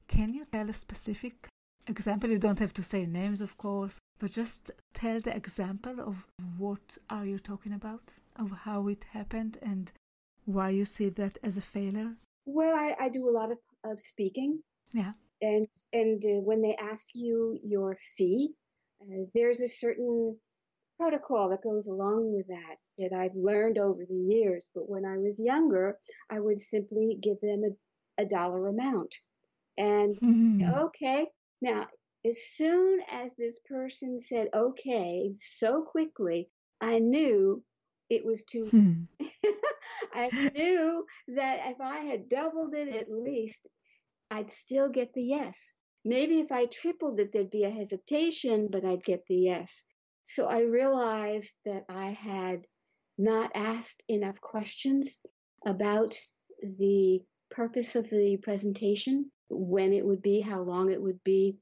Can 0.07 0.33
you 0.33 0.45
tell 0.45 0.69
a 0.69 0.73
specific 0.73 1.47
example? 1.87 2.29
You 2.29 2.37
don't 2.37 2.59
have 2.59 2.73
to 2.75 2.83
say 2.83 3.05
names, 3.05 3.41
of 3.41 3.57
course, 3.57 3.99
but 4.19 4.31
just 4.31 4.71
tell 4.93 5.19
the 5.19 5.35
example 5.35 5.99
of 5.99 6.25
what 6.57 6.97
are 7.09 7.25
you 7.25 7.39
talking 7.39 7.73
about, 7.73 8.13
of 8.35 8.51
how 8.51 8.87
it 8.87 9.05
happened, 9.11 9.57
and 9.61 9.91
why 10.45 10.69
you 10.69 10.85
see 10.85 11.09
that 11.09 11.37
as 11.43 11.57
a 11.57 11.61
failure. 11.61 12.15
Well, 12.45 12.75
I, 12.75 12.95
I 12.99 13.09
do 13.09 13.27
a 13.29 13.31
lot 13.31 13.51
of, 13.51 13.57
of 13.83 13.99
speaking. 13.99 14.59
Yeah. 14.93 15.13
And 15.41 15.67
and 15.93 16.23
uh, 16.25 16.41
when 16.41 16.61
they 16.61 16.75
ask 16.75 17.07
you 17.13 17.59
your 17.63 17.95
fee, 18.17 18.49
uh, 19.01 19.25
there's 19.35 19.61
a 19.61 19.67
certain 19.67 20.37
protocol 20.99 21.49
that 21.49 21.61
goes 21.61 21.87
along 21.87 22.33
with 22.33 22.47
that 22.47 22.77
that 22.97 23.15
I've 23.15 23.35
learned 23.35 23.77
over 23.77 24.03
the 24.09 24.15
years. 24.15 24.67
But 24.73 24.89
when 24.89 25.05
I 25.05 25.17
was 25.17 25.39
younger, 25.39 25.97
I 26.31 26.39
would 26.39 26.59
simply 26.59 27.17
give 27.21 27.39
them 27.41 27.63
a, 27.65 28.23
a 28.23 28.25
dollar 28.25 28.67
amount. 28.67 29.13
And 29.77 30.17
Mm-hmm. 30.23 30.63
okay, 30.85 31.27
now 31.61 31.85
as 32.27 32.37
soon 32.43 32.99
as 33.09 33.35
this 33.35 33.59
person 33.59 34.19
said 34.19 34.49
okay 34.53 35.33
so 35.37 35.83
quickly, 35.83 36.49
I 36.81 36.99
knew 36.99 37.63
it 38.09 38.25
was 38.25 38.43
too. 38.43 38.65
Hmm. 38.65 39.03
I 40.13 40.51
knew 40.55 41.05
that 41.35 41.71
if 41.71 41.79
I 41.79 41.99
had 41.99 42.29
doubled 42.29 42.75
it 42.75 42.89
at 42.89 43.11
least, 43.11 43.67
I'd 44.29 44.51
still 44.51 44.89
get 44.89 45.13
the 45.13 45.23
yes. 45.23 45.73
Maybe 46.03 46.39
if 46.39 46.51
I 46.51 46.65
tripled 46.65 47.19
it, 47.19 47.31
there'd 47.31 47.49
be 47.49 47.63
a 47.63 47.69
hesitation, 47.69 48.67
but 48.71 48.85
I'd 48.85 49.03
get 49.03 49.25
the 49.27 49.35
yes. 49.35 49.83
So 50.25 50.47
I 50.47 50.61
realized 50.61 51.53
that 51.65 51.85
I 51.87 52.07
had 52.07 52.65
not 53.17 53.51
asked 53.55 54.03
enough 54.07 54.39
questions 54.41 55.19
about 55.65 56.17
the 56.61 57.21
purpose 57.49 57.95
of 57.95 58.09
the 58.09 58.37
presentation, 58.37 59.31
when 59.49 59.93
it 59.93 60.05
would 60.05 60.21
be, 60.21 60.41
how 60.41 60.61
long 60.61 60.91
it 60.91 61.01
would 61.01 61.23
be, 61.23 61.57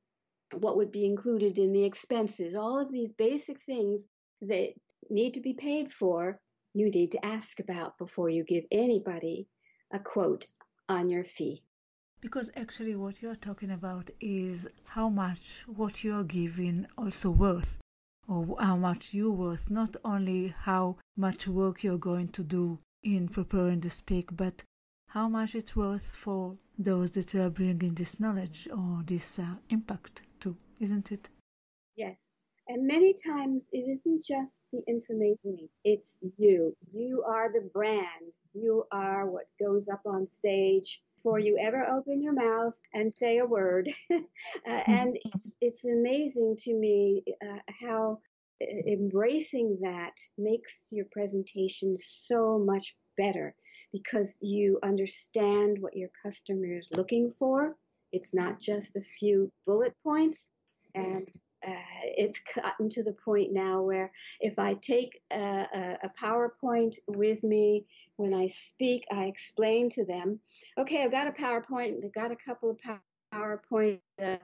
what 0.62 0.78
would 0.78 0.92
be 0.92 1.06
included 1.06 1.58
in 1.58 1.74
the 1.74 1.84
expenses, 1.84 2.56
all 2.56 2.80
of 2.80 2.92
these 2.92 3.14
basic 3.14 3.62
things 3.64 4.06
that 4.42 4.74
need 5.10 5.34
to 5.34 5.42
be 5.42 5.54
paid 5.54 5.92
for, 5.92 6.40
you 6.74 6.90
need 6.90 7.12
to 7.12 7.26
ask 7.26 7.60
about 7.60 7.98
before 7.98 8.30
you 8.30 8.44
give 8.44 8.66
anybody 8.72 9.48
a 9.92 10.00
quote 10.00 10.48
on 10.90 11.10
your 11.10 11.24
fee. 11.24 11.64
Because 12.22 12.50
actually, 12.56 12.96
what 12.96 13.22
you're 13.22 13.36
talking 13.36 13.72
about 13.72 14.10
is 14.20 14.68
how 14.84 15.10
much 15.10 15.64
what 15.68 16.04
you're 16.04 16.24
giving 16.24 16.88
also 16.98 17.30
worth, 17.30 17.78
or 18.28 18.58
how 18.60 18.76
much 18.76 19.14
you're 19.14 19.32
worth, 19.32 19.70
not 19.70 19.96
only 20.04 20.48
how 20.48 20.98
much 21.16 21.48
work 21.48 21.84
you're 21.84 22.00
going 22.00 22.30
to 22.30 22.44
do 22.44 22.80
in 23.04 23.28
preparing 23.28 23.80
the 23.80 23.90
speak, 23.90 24.36
but 24.36 24.64
how 25.08 25.30
much 25.30 25.56
it's 25.56 25.76
worth 25.76 26.08
for 26.08 26.58
those 26.78 27.12
that 27.12 27.34
are 27.36 27.50
bringing 27.50 27.94
this 27.94 28.20
knowledge 28.20 28.68
or 28.76 29.04
this 29.06 29.40
uh, 29.40 29.56
impact 29.70 30.24
isn't 30.80 31.12
it? 31.12 31.30
Yes. 31.96 32.30
And 32.68 32.88
many 32.88 33.14
times 33.14 33.70
it 33.72 33.88
isn't 33.90 34.24
just 34.24 34.66
the 34.74 34.82
information, 34.88 35.70
it's 35.84 36.18
you. 36.38 36.76
You 36.92 37.24
are 37.28 37.52
the 37.54 37.70
brand. 37.74 38.34
You 38.54 38.86
are 38.92 39.30
what 39.30 39.46
goes 39.60 39.88
up 39.88 40.02
on 40.06 40.28
stage 40.28 41.02
before 41.16 41.40
you 41.40 41.58
ever 41.60 41.86
open 41.88 42.22
your 42.22 42.34
mouth 42.34 42.78
and 42.94 43.14
say 43.14 43.38
a 43.38 43.46
word. 43.46 43.90
uh, 44.12 44.20
and 44.66 45.18
it's, 45.26 45.58
it's 45.62 45.86
amazing 45.86 46.56
to 46.60 46.74
me 46.74 47.24
uh, 47.44 47.60
how 47.80 48.20
embracing 48.62 49.78
that 49.82 50.18
makes 50.38 50.90
your 50.92 51.06
presentation 51.12 51.96
so 51.98 52.58
much 52.58 52.96
better 53.18 53.54
because 53.92 54.38
you 54.42 54.80
understand 54.84 55.78
what 55.80 55.96
your 55.96 56.10
customer 56.24 56.78
is 56.78 56.92
looking 56.96 57.34
for. 57.38 57.76
It's 58.12 58.34
not 58.34 58.60
just 58.60 58.96
a 58.96 59.02
few 59.02 59.52
bullet 59.66 59.94
points. 60.04 60.50
And 60.96 61.28
uh, 61.68 61.74
it's 62.18 62.40
gotten 62.40 62.90
to 62.90 63.04
the 63.04 63.14
point 63.14 63.52
now 63.52 63.82
where 63.82 64.12
if 64.40 64.60
I 64.60 64.76
take 64.76 65.20
a, 65.32 65.98
a, 66.04 66.10
PowerPoint 66.22 66.96
with 67.08 67.44
me 67.44 67.86
when 68.18 68.34
I 68.34 68.48
speak, 68.48 69.06
I 69.12 69.26
explain 69.26 69.90
to 69.92 70.06
them, 70.06 70.40
okay, 70.78 71.04
I've 71.04 71.12
got 71.12 71.28
a 71.28 71.32
PowerPoint, 71.32 72.04
I've 72.04 72.14
got 72.14 72.32
a 72.32 72.36
couple 72.36 72.70
of 72.70 73.00
PowerPoint 73.34 74.00
uh, 74.24 74.38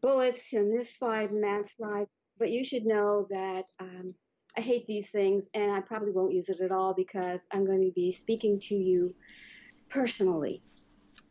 bullets 0.00 0.52
in 0.52 0.70
this 0.70 0.96
slide 0.96 1.30
and 1.30 1.42
that 1.42 1.68
slide, 1.68 2.06
but 2.38 2.50
you 2.50 2.64
should 2.64 2.86
know 2.86 3.26
that 3.30 3.64
um, 3.80 4.14
I 4.56 4.60
hate 4.60 4.86
these 4.86 5.10
things 5.10 5.48
and 5.54 5.72
I 5.72 5.80
probably 5.80 6.12
won't 6.12 6.32
use 6.32 6.48
it 6.48 6.60
at 6.60 6.72
all 6.72 6.94
because 6.94 7.46
I'm 7.52 7.64
going 7.64 7.84
to 7.84 7.92
be 7.92 8.10
speaking 8.10 8.58
to 8.60 8.74
you 8.74 9.14
personally. 9.88 10.62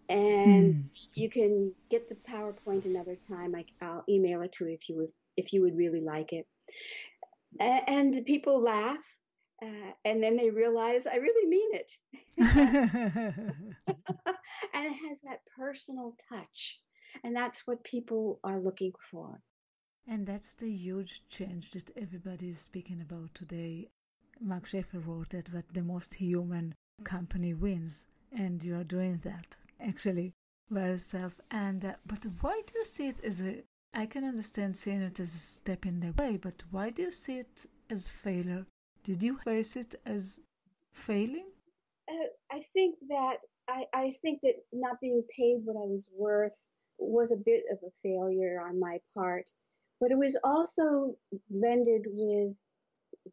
And 0.09 0.75
Hmm. 0.75 0.81
you 1.15 1.29
can 1.29 1.73
get 1.89 2.09
the 2.09 2.15
PowerPoint 2.29 2.85
another 2.85 3.15
time. 3.15 3.55
I, 3.55 3.65
I'll 3.81 4.03
email 4.09 4.41
it 4.41 4.51
to 4.53 4.65
you 4.65 4.73
if 4.73 4.89
you 4.89 4.97
would 4.97 5.11
if 5.37 5.53
you 5.53 5.61
would 5.61 5.77
really 5.77 6.01
like 6.01 6.33
it. 6.33 6.47
A- 7.61 7.89
And 7.89 8.25
people 8.25 8.61
laugh, 8.61 9.17
uh, 9.63 9.91
and 10.05 10.21
then 10.23 10.35
they 10.37 10.49
realize 10.49 11.07
I 11.07 11.15
really 11.15 11.47
mean 11.47 11.69
it. 11.73 11.91
and 14.73 14.85
it 14.85 14.93
has 15.07 15.21
that 15.21 15.41
personal 15.57 16.15
touch, 16.29 16.81
and 17.23 17.35
that's 17.35 17.67
what 17.67 17.83
people 17.83 18.39
are 18.43 18.59
looking 18.59 18.93
for. 19.11 19.41
And 20.07 20.25
that's 20.25 20.55
the 20.55 20.69
huge 20.71 21.23
change 21.29 21.71
that 21.71 21.91
everybody 21.95 22.49
is 22.49 22.59
speaking 22.59 23.01
about 23.01 23.33
today. 23.33 23.89
Mark 24.39 24.65
Schaefer 24.65 24.99
wrote 24.99 25.33
it, 25.33 25.49
but 25.51 25.73
the 25.73 25.83
most 25.83 26.15
human 26.15 26.75
company 27.03 27.53
wins, 27.53 28.07
and 28.31 28.63
you 28.63 28.75
are 28.77 28.83
doing 28.83 29.17
that 29.23 29.57
actually 29.81 30.33
by 30.69 30.87
yourself. 30.87 31.39
And 31.51 31.83
uh, 31.85 31.93
but 32.05 32.25
why 32.41 32.61
do 32.65 32.73
you 32.79 32.85
see 32.85 33.07
it 33.07 33.23
as 33.23 33.41
a? 33.41 33.63
I 33.93 34.05
can 34.05 34.23
understand 34.23 34.77
seeing 34.77 35.01
it 35.01 35.19
as 35.19 35.33
a 35.33 35.37
step 35.37 35.85
in 35.85 35.99
the 35.99 36.13
way, 36.21 36.37
but 36.37 36.63
why 36.71 36.91
do 36.91 37.01
you 37.03 37.11
see 37.11 37.39
it 37.39 37.65
as 37.89 38.07
failure? 38.07 38.65
Did 39.03 39.23
you 39.23 39.37
face 39.37 39.75
it 39.75 39.95
as 40.05 40.41
failing? 40.93 41.47
Uh, 42.09 42.29
I 42.51 42.63
think 42.73 42.95
that 43.09 43.37
I, 43.67 43.85
I 43.93 44.11
think 44.21 44.41
that 44.41 44.55
not 44.71 44.99
being 45.01 45.23
paid 45.35 45.61
what 45.63 45.75
I 45.75 45.85
was 45.85 46.09
worth 46.15 46.67
was 46.97 47.31
a 47.31 47.37
bit 47.37 47.63
of 47.71 47.79
a 47.83 47.91
failure 48.03 48.61
on 48.61 48.79
my 48.79 48.99
part, 49.13 49.49
but 49.99 50.11
it 50.11 50.17
was 50.17 50.37
also 50.43 51.15
blended 51.49 52.05
with 52.07 52.55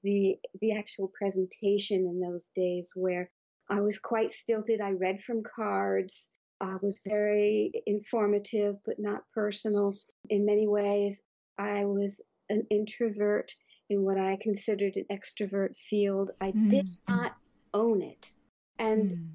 the 0.03 0.37
the 0.61 0.73
actual 0.73 1.09
presentation 1.19 2.07
in 2.07 2.21
those 2.21 2.51
days 2.55 2.93
where 2.95 3.31
I 3.69 3.81
was 3.81 3.99
quite 3.99 4.31
stilted. 4.31 4.81
I 4.81 4.93
read 4.93 5.21
from 5.23 5.43
cards. 5.43 6.31
I 6.61 6.77
was 6.83 7.03
very 7.07 7.71
informative 7.87 8.77
but 8.85 8.99
not 8.99 9.23
personal 9.35 9.95
in 10.31 10.47
many 10.47 10.67
ways. 10.67 11.23
I 11.59 11.85
was 11.85 12.23
an 12.49 12.67
introvert 12.71 13.53
in 13.91 14.03
what 14.03 14.19
I 14.19 14.39
considered 14.41 14.97
an 14.97 15.07
extrovert 15.11 15.77
field. 15.77 16.31
I 16.41 16.53
mm. 16.53 16.69
did 16.69 16.89
not 17.09 17.37
own 17.75 18.03
it. 18.03 18.31
And 18.79 19.11
mm. 19.13 19.29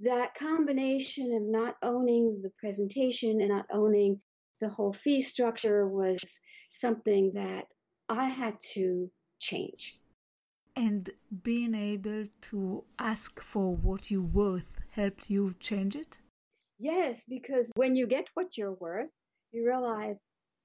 that 0.00 0.34
combination 0.34 1.34
of 1.34 1.42
not 1.42 1.76
owning 1.82 2.40
the 2.42 2.50
presentation 2.58 3.40
and 3.40 3.50
not 3.50 3.66
owning 3.72 4.20
the 4.60 4.68
whole 4.68 4.92
fee 4.92 5.20
structure 5.20 5.86
was 5.86 6.20
something 6.68 7.32
that 7.34 7.66
I 8.08 8.24
had 8.24 8.58
to 8.74 9.10
change. 9.38 10.00
And 10.76 11.10
being 11.42 11.74
able 11.74 12.26
to 12.42 12.84
ask 12.98 13.40
for 13.40 13.76
what 13.76 14.10
you're 14.10 14.22
worth 14.22 14.80
helped 14.90 15.30
you 15.30 15.54
change 15.60 15.94
it? 15.94 16.18
Yes, 16.78 17.24
because 17.28 17.70
when 17.76 17.94
you 17.96 18.06
get 18.06 18.28
what 18.34 18.56
you're 18.56 18.74
worth, 18.74 19.10
you 19.52 19.66
realize, 19.66 20.20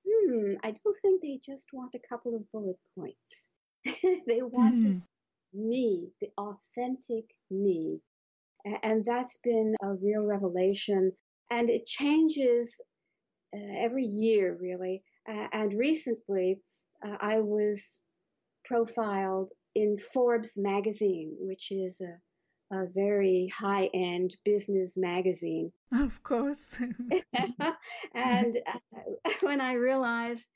hmm, 0.08 0.54
I 0.64 0.72
don't 0.72 0.98
think 1.02 1.22
they 1.22 1.40
just 1.44 1.68
want 1.72 1.96
a 1.96 2.08
couple 2.10 2.36
of 2.36 2.52
bullet 2.52 2.80
points. 2.98 3.50
they 3.86 4.42
want 4.42 4.84
mm. 4.84 5.02
me, 5.54 6.10
the 6.20 6.30
authentic 6.38 7.26
me. 7.52 8.00
And 8.84 9.06
that's 9.06 9.38
been 9.44 9.76
a 9.82 9.94
real 9.94 10.26
revelation. 10.26 11.12
And 11.50 11.70
it 11.70 11.86
changes 11.86 12.82
uh, 13.56 13.60
every 13.78 14.04
year, 14.04 14.58
really. 14.60 15.02
Uh, 15.28 15.48
and 15.54 15.74
recently, 15.74 16.60
uh, 17.06 17.16
I 17.22 17.40
was 17.40 18.04
profiled 18.66 19.52
in 19.76 19.98
Forbes 19.98 20.58
magazine, 20.58 21.36
which 21.40 21.72
is 21.72 22.02
a, 22.02 22.18
a 22.72 22.86
very 22.86 23.48
high 23.48 23.90
end 23.94 24.36
business 24.46 24.98
magazine. 24.98 25.70
Of 25.92 26.22
course. 26.22 26.78
and 28.14 28.58
uh, 28.68 29.30
when 29.42 29.60
I 29.60 29.74
realized 29.74 30.48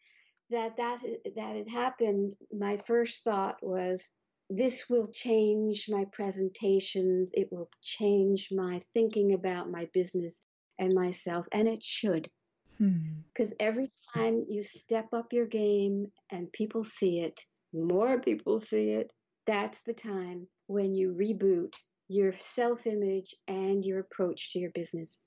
that 0.52 0.78
that 0.78 1.00
that 1.36 1.56
had 1.56 1.70
happened, 1.70 2.36
my 2.52 2.78
first 2.86 3.24
thought 3.24 3.58
was, 3.64 4.08
this 4.52 4.86
will 4.90 5.08
change 5.08 5.88
my 5.90 6.06
presentations. 6.12 7.32
It 7.34 7.50
will 7.52 7.70
change 7.82 8.50
my 8.52 8.80
thinking 8.94 9.34
about 9.34 9.72
my 9.72 9.90
business 9.92 10.40
and 10.78 10.94
myself, 10.94 11.48
and 11.52 11.68
it 11.68 11.84
should. 11.84 12.30
Because 12.78 13.50
hmm. 13.50 13.56
every 13.60 13.92
time 14.14 14.46
you 14.48 14.62
step 14.62 15.08
up 15.14 15.34
your 15.34 15.48
game 15.48 16.12
and 16.30 16.52
people 16.52 16.84
see 16.84 17.22
it, 17.22 17.42
more 17.74 18.22
people 18.22 18.60
see 18.60 18.92
it, 18.92 19.12
that's 19.48 19.82
the 19.82 19.94
time 19.94 20.48
when 20.68 20.94
you 20.94 21.14
reboot 21.14 21.74
your 22.08 22.34
self 22.38 22.86
image 22.88 23.36
and 23.48 23.86
your 23.86 24.00
approach 24.00 24.52
to 24.54 24.60
your 24.60 24.72
business. 24.72 25.20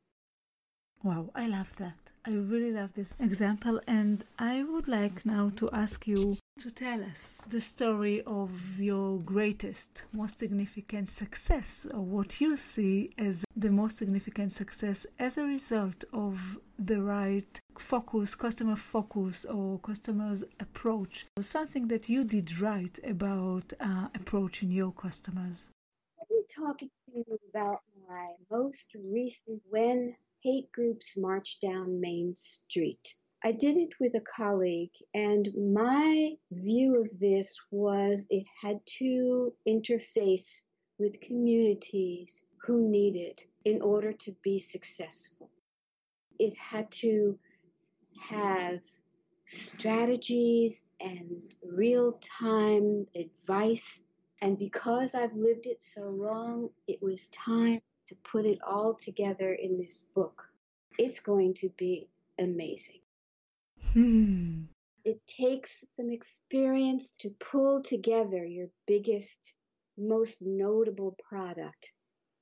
Wow, 1.02 1.30
I 1.34 1.46
love 1.46 1.72
that. 1.76 1.96
I 2.24 2.32
really 2.32 2.72
love 2.72 2.92
this 2.94 3.14
example. 3.20 3.80
And 3.86 4.24
I 4.38 4.64
would 4.64 4.88
like 4.88 5.24
now 5.24 5.52
to 5.56 5.70
ask 5.70 6.06
you 6.08 6.36
to 6.58 6.70
tell 6.70 7.02
us 7.04 7.40
the 7.48 7.60
story 7.60 8.22
of 8.22 8.50
your 8.80 9.20
greatest, 9.20 10.04
most 10.12 10.38
significant 10.38 11.08
success, 11.08 11.86
or 11.92 12.00
what 12.00 12.40
you 12.40 12.56
see 12.56 13.10
as 13.18 13.44
the 13.54 13.70
most 13.70 13.98
significant 13.98 14.50
success 14.52 15.06
as 15.18 15.38
a 15.38 15.44
result 15.44 16.04
of 16.12 16.58
the 16.78 17.00
right 17.00 17.60
focus, 17.78 18.34
customer 18.34 18.76
focus, 18.76 19.44
or 19.44 19.78
customer's 19.78 20.44
approach, 20.60 21.26
or 21.36 21.42
something 21.42 21.86
that 21.88 22.08
you 22.08 22.24
did 22.24 22.58
right 22.58 22.98
about 23.04 23.72
uh, 23.80 24.08
approaching 24.14 24.72
your 24.72 24.92
customers. 24.92 25.70
Let 26.46 26.58
me 26.60 26.66
talk 26.66 26.78
to 26.78 26.88
you 27.12 27.38
about 27.50 27.80
my 28.08 28.34
most 28.50 28.94
recent 28.94 29.62
when 29.68 30.14
hate 30.42 30.70
groups 30.70 31.16
march 31.16 31.58
down 31.60 32.00
Main 32.00 32.36
Street. 32.36 33.14
I 33.42 33.50
did 33.50 33.76
it 33.76 33.98
with 33.98 34.14
a 34.14 34.20
colleague, 34.20 34.92
and 35.12 35.48
my 35.56 36.36
view 36.52 37.00
of 37.00 37.18
this 37.18 37.58
was 37.72 38.26
it 38.30 38.46
had 38.62 38.78
to 38.98 39.54
interface 39.66 40.62
with 40.98 41.20
communities 41.20 42.46
who 42.58 42.88
need 42.88 43.16
it 43.16 43.42
in 43.64 43.82
order 43.82 44.12
to 44.12 44.32
be 44.42 44.60
successful. 44.60 45.50
It 46.38 46.56
had 46.56 46.90
to 47.02 47.38
have 48.20 48.80
strategies 49.46 50.84
and 51.00 51.42
real 51.64 52.20
time 52.38 53.06
advice. 53.16 54.00
And 54.42 54.58
because 54.58 55.14
I've 55.14 55.34
lived 55.34 55.66
it 55.66 55.82
so 55.82 56.10
long, 56.10 56.70
it 56.86 57.02
was 57.02 57.28
time 57.28 57.80
to 58.08 58.14
put 58.16 58.44
it 58.44 58.58
all 58.62 58.94
together 58.94 59.54
in 59.54 59.76
this 59.76 60.00
book. 60.14 60.48
It's 60.98 61.20
going 61.20 61.54
to 61.54 61.70
be 61.76 62.08
amazing. 62.38 63.00
Hmm. 63.92 64.64
It 65.04 65.26
takes 65.26 65.84
some 65.94 66.10
experience 66.10 67.12
to 67.20 67.30
pull 67.38 67.82
together 67.82 68.44
your 68.44 68.68
biggest, 68.86 69.54
most 69.96 70.42
notable 70.42 71.16
product. 71.28 71.92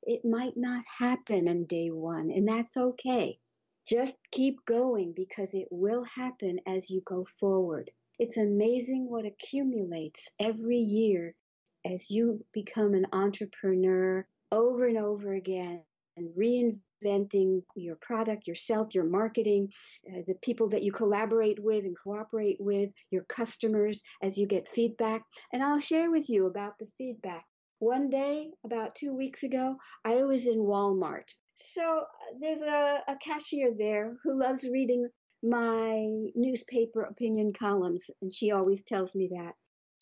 It 0.02 0.24
might 0.24 0.56
not 0.56 0.84
happen 0.86 1.48
on 1.48 1.64
day 1.64 1.90
one, 1.90 2.30
and 2.30 2.48
that's 2.48 2.76
okay. 2.76 3.38
Just 3.86 4.16
keep 4.30 4.64
going 4.64 5.12
because 5.12 5.54
it 5.54 5.68
will 5.70 6.04
happen 6.04 6.58
as 6.66 6.90
you 6.90 7.02
go 7.02 7.24
forward. 7.38 7.90
It's 8.18 8.36
amazing 8.36 9.08
what 9.10 9.26
accumulates 9.26 10.30
every 10.38 10.78
year 10.78 11.34
as 11.84 12.10
you 12.10 12.44
become 12.52 12.94
an 12.94 13.06
entrepreneur 13.12 14.26
over 14.50 14.86
and 14.86 14.98
over 14.98 15.34
again 15.34 15.82
and 16.16 16.30
reinventing 16.38 17.62
your 17.76 17.96
product, 17.96 18.46
yourself, 18.46 18.94
your 18.94 19.04
marketing, 19.04 19.68
uh, 20.08 20.20
the 20.26 20.34
people 20.42 20.68
that 20.68 20.82
you 20.82 20.92
collaborate 20.92 21.58
with 21.62 21.84
and 21.84 21.96
cooperate 22.02 22.56
with, 22.60 22.90
your 23.10 23.24
customers 23.24 24.02
as 24.22 24.38
you 24.38 24.46
get 24.46 24.68
feedback. 24.68 25.22
And 25.52 25.62
I'll 25.62 25.80
share 25.80 26.10
with 26.10 26.28
you 26.28 26.46
about 26.46 26.74
the 26.78 26.86
feedback. 26.98 27.44
One 27.80 28.08
day, 28.08 28.50
about 28.64 28.94
two 28.94 29.14
weeks 29.14 29.42
ago, 29.42 29.76
I 30.04 30.22
was 30.22 30.46
in 30.46 30.58
Walmart. 30.58 31.28
So 31.56 31.82
uh, 31.82 32.38
there's 32.40 32.62
a, 32.62 33.02
a 33.06 33.16
cashier 33.22 33.72
there 33.76 34.16
who 34.22 34.38
loves 34.40 34.68
reading 34.68 35.08
my 35.42 36.06
newspaper 36.34 37.02
opinion 37.02 37.52
columns, 37.52 38.10
and 38.22 38.32
she 38.32 38.52
always 38.52 38.82
tells 38.82 39.14
me 39.14 39.28
that. 39.32 39.52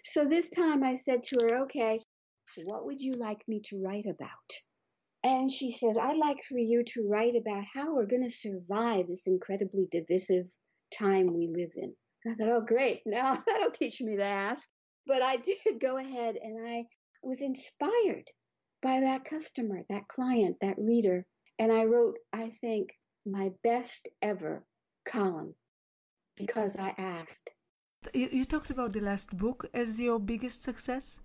So 0.02 0.24
this 0.24 0.50
time 0.50 0.82
I 0.82 0.96
said 0.96 1.22
to 1.24 1.38
her, 1.42 1.62
okay, 1.62 2.00
what 2.64 2.84
would 2.86 3.00
you 3.00 3.14
like 3.14 3.46
me 3.46 3.60
to 3.66 3.80
write 3.80 4.06
about? 4.06 4.28
And 5.24 5.50
she 5.50 5.70
said, 5.70 5.96
I'd 5.96 6.16
like 6.16 6.42
for 6.42 6.58
you 6.58 6.82
to 6.84 7.06
write 7.08 7.36
about 7.36 7.64
how 7.72 7.94
we're 7.94 8.06
going 8.06 8.24
to 8.24 8.30
survive 8.30 9.06
this 9.06 9.28
incredibly 9.28 9.86
divisive 9.90 10.46
time 10.92 11.32
we 11.32 11.46
live 11.46 11.70
in. 11.76 11.94
I 12.26 12.34
thought, 12.34 12.48
oh, 12.48 12.60
great. 12.60 13.02
Now 13.06 13.42
that'll 13.46 13.70
teach 13.70 14.00
me 14.00 14.16
to 14.16 14.24
ask. 14.24 14.68
But 15.06 15.22
I 15.22 15.36
did 15.64 15.80
go 15.80 15.96
ahead 15.98 16.36
and 16.36 16.66
I 16.66 16.84
was 17.22 17.40
inspired 17.40 18.30
by 18.82 19.00
that 19.00 19.24
customer, 19.24 19.82
that 19.88 20.08
client, 20.08 20.56
that 20.60 20.78
reader. 20.78 21.24
And 21.58 21.70
I 21.72 21.84
wrote, 21.84 22.18
I 22.32 22.50
think, 22.60 22.90
my 23.24 23.52
best 23.62 24.08
ever 24.20 24.64
column 25.04 25.54
because 26.36 26.76
I 26.78 26.92
asked. 26.98 27.50
You, 28.14 28.28
you 28.32 28.44
talked 28.44 28.70
about 28.70 28.92
the 28.92 29.00
last 29.00 29.36
book 29.36 29.66
as 29.72 30.00
your 30.00 30.18
biggest 30.18 30.62
success? 30.62 31.20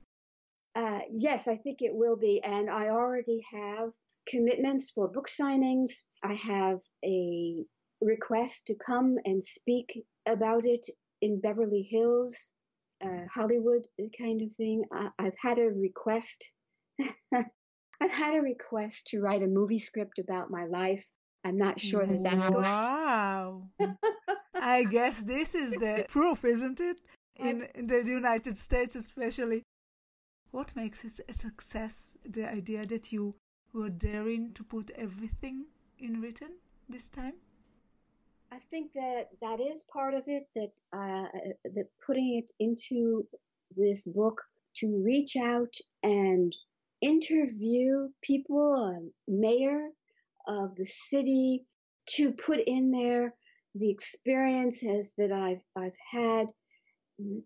Uh, 0.76 1.00
yes, 1.12 1.48
I 1.48 1.58
think 1.58 1.82
it 1.82 1.94
will 1.94 2.16
be. 2.16 2.42
And 2.44 2.70
I 2.70 2.90
already 2.90 3.42
have 3.52 3.94
commitments 4.28 4.92
for 4.92 5.08
book 5.08 5.28
signings. 5.28 6.04
I 6.24 6.34
have 6.34 6.80
a 7.04 7.66
request 8.02 8.68
to 8.68 8.76
come 8.76 9.18
and 9.26 9.44
speak 9.44 10.06
about 10.28 10.66
it 10.66 10.86
in 11.22 11.42
Beverly 11.42 11.82
Hills, 11.82 12.54
uh, 13.04 13.26
Hollywood 13.34 13.88
kind 14.18 14.42
of 14.42 14.54
thing. 14.56 14.84
I, 14.92 15.10
have 15.20 15.36
had 15.42 15.60
a 15.60 15.70
request. 15.70 16.52
I've 17.34 18.12
had 18.12 18.36
a 18.36 18.42
request 18.42 19.08
to 19.08 19.22
write 19.22 19.42
a 19.42 19.48
movie 19.48 19.80
script 19.80 20.20
about 20.20 20.52
my 20.52 20.66
life. 20.66 21.06
I'm 21.48 21.58
not 21.58 21.80
sure 21.80 22.06
that 22.06 22.24
that's 22.24 22.50
going. 22.50 22.62
Wow! 22.62 23.64
I 24.54 24.84
guess 24.84 25.24
this 25.24 25.56
is 25.56 25.72
the 25.76 26.06
proof, 26.10 26.44
isn't 26.44 26.82
it? 26.82 27.00
In, 27.38 27.68
in 27.74 27.88
the 27.88 28.04
United 28.04 28.58
States, 28.58 28.96
especially 28.98 29.64
what 30.52 30.76
makes 30.76 31.06
it 31.06 31.20
a 31.30 31.34
success? 31.34 32.18
The 32.26 32.52
idea 32.52 32.86
that 32.88 33.14
you 33.14 33.36
were 33.72 33.90
daring 33.90 34.52
to 34.54 34.64
put 34.64 34.92
everything 34.92 35.68
in 36.00 36.20
written 36.20 36.52
this 36.90 37.08
time? 37.08 37.36
I 38.52 38.60
think 38.70 38.92
that 38.94 39.30
that 39.42 39.62
is 39.62 39.84
part 39.84 40.16
of 40.16 40.24
it. 40.28 40.48
That 40.54 40.74
uh, 40.92 41.28
that 41.76 41.88
putting 42.06 42.38
it 42.40 42.52
into 42.60 43.26
this 43.78 44.04
book 44.06 44.42
to 44.78 45.02
reach 45.02 45.38
out 45.38 45.74
and 46.04 46.54
interview 47.02 48.10
people, 48.22 48.68
uh, 48.74 49.00
mayor 49.30 49.92
of 50.48 50.76
the 50.76 50.86
city, 50.86 51.66
to 52.16 52.32
put 52.32 52.60
in 52.60 52.92
there 52.92 53.34
the 53.76 53.90
experiences 53.90 55.14
that 55.18 55.32
I've 55.32 55.62
I've 55.76 55.98
had. 56.12 56.52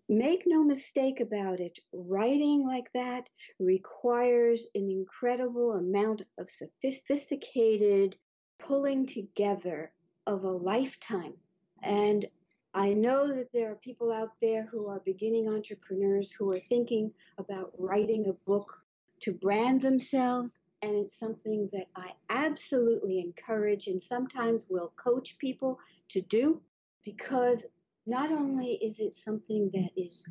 Make 0.08 0.42
no 0.46 0.62
mistake 0.62 1.20
about 1.20 1.58
it. 1.58 1.78
Writing 1.92 2.66
like 2.66 2.92
that 2.92 3.28
requires 3.58 4.68
an 4.74 4.90
incredible 4.90 5.72
amount 5.72 6.22
of 6.38 6.50
sophisticated 6.50 8.16
pulling 8.58 9.06
together 9.06 9.92
of 10.26 10.44
a 10.44 10.50
lifetime. 10.50 11.34
And 11.82 12.26
I 12.74 12.94
know 12.94 13.26
that 13.26 13.52
there 13.52 13.72
are 13.72 13.76
people 13.76 14.12
out 14.12 14.32
there 14.40 14.64
who 14.66 14.88
are 14.88 15.00
beginning 15.04 15.48
entrepreneurs 15.48 16.32
who 16.32 16.50
are 16.50 16.60
thinking 16.68 17.12
about 17.38 17.72
writing 17.78 18.26
a 18.28 18.32
book 18.32 18.82
to 19.20 19.32
brand 19.32 19.80
themselves. 19.82 20.60
And 20.82 20.96
it's 20.96 21.18
something 21.18 21.68
that 21.72 21.86
I 21.94 22.10
absolutely 22.28 23.20
encourage 23.20 23.86
and 23.86 24.02
sometimes 24.02 24.66
will 24.68 24.92
coach 24.96 25.38
people 25.38 25.78
to 26.08 26.20
do 26.22 26.60
because 27.04 27.64
not 28.06 28.32
only 28.32 28.72
is 28.82 28.98
it 28.98 29.14
something 29.14 29.70
that 29.72 29.90
is 29.96 30.28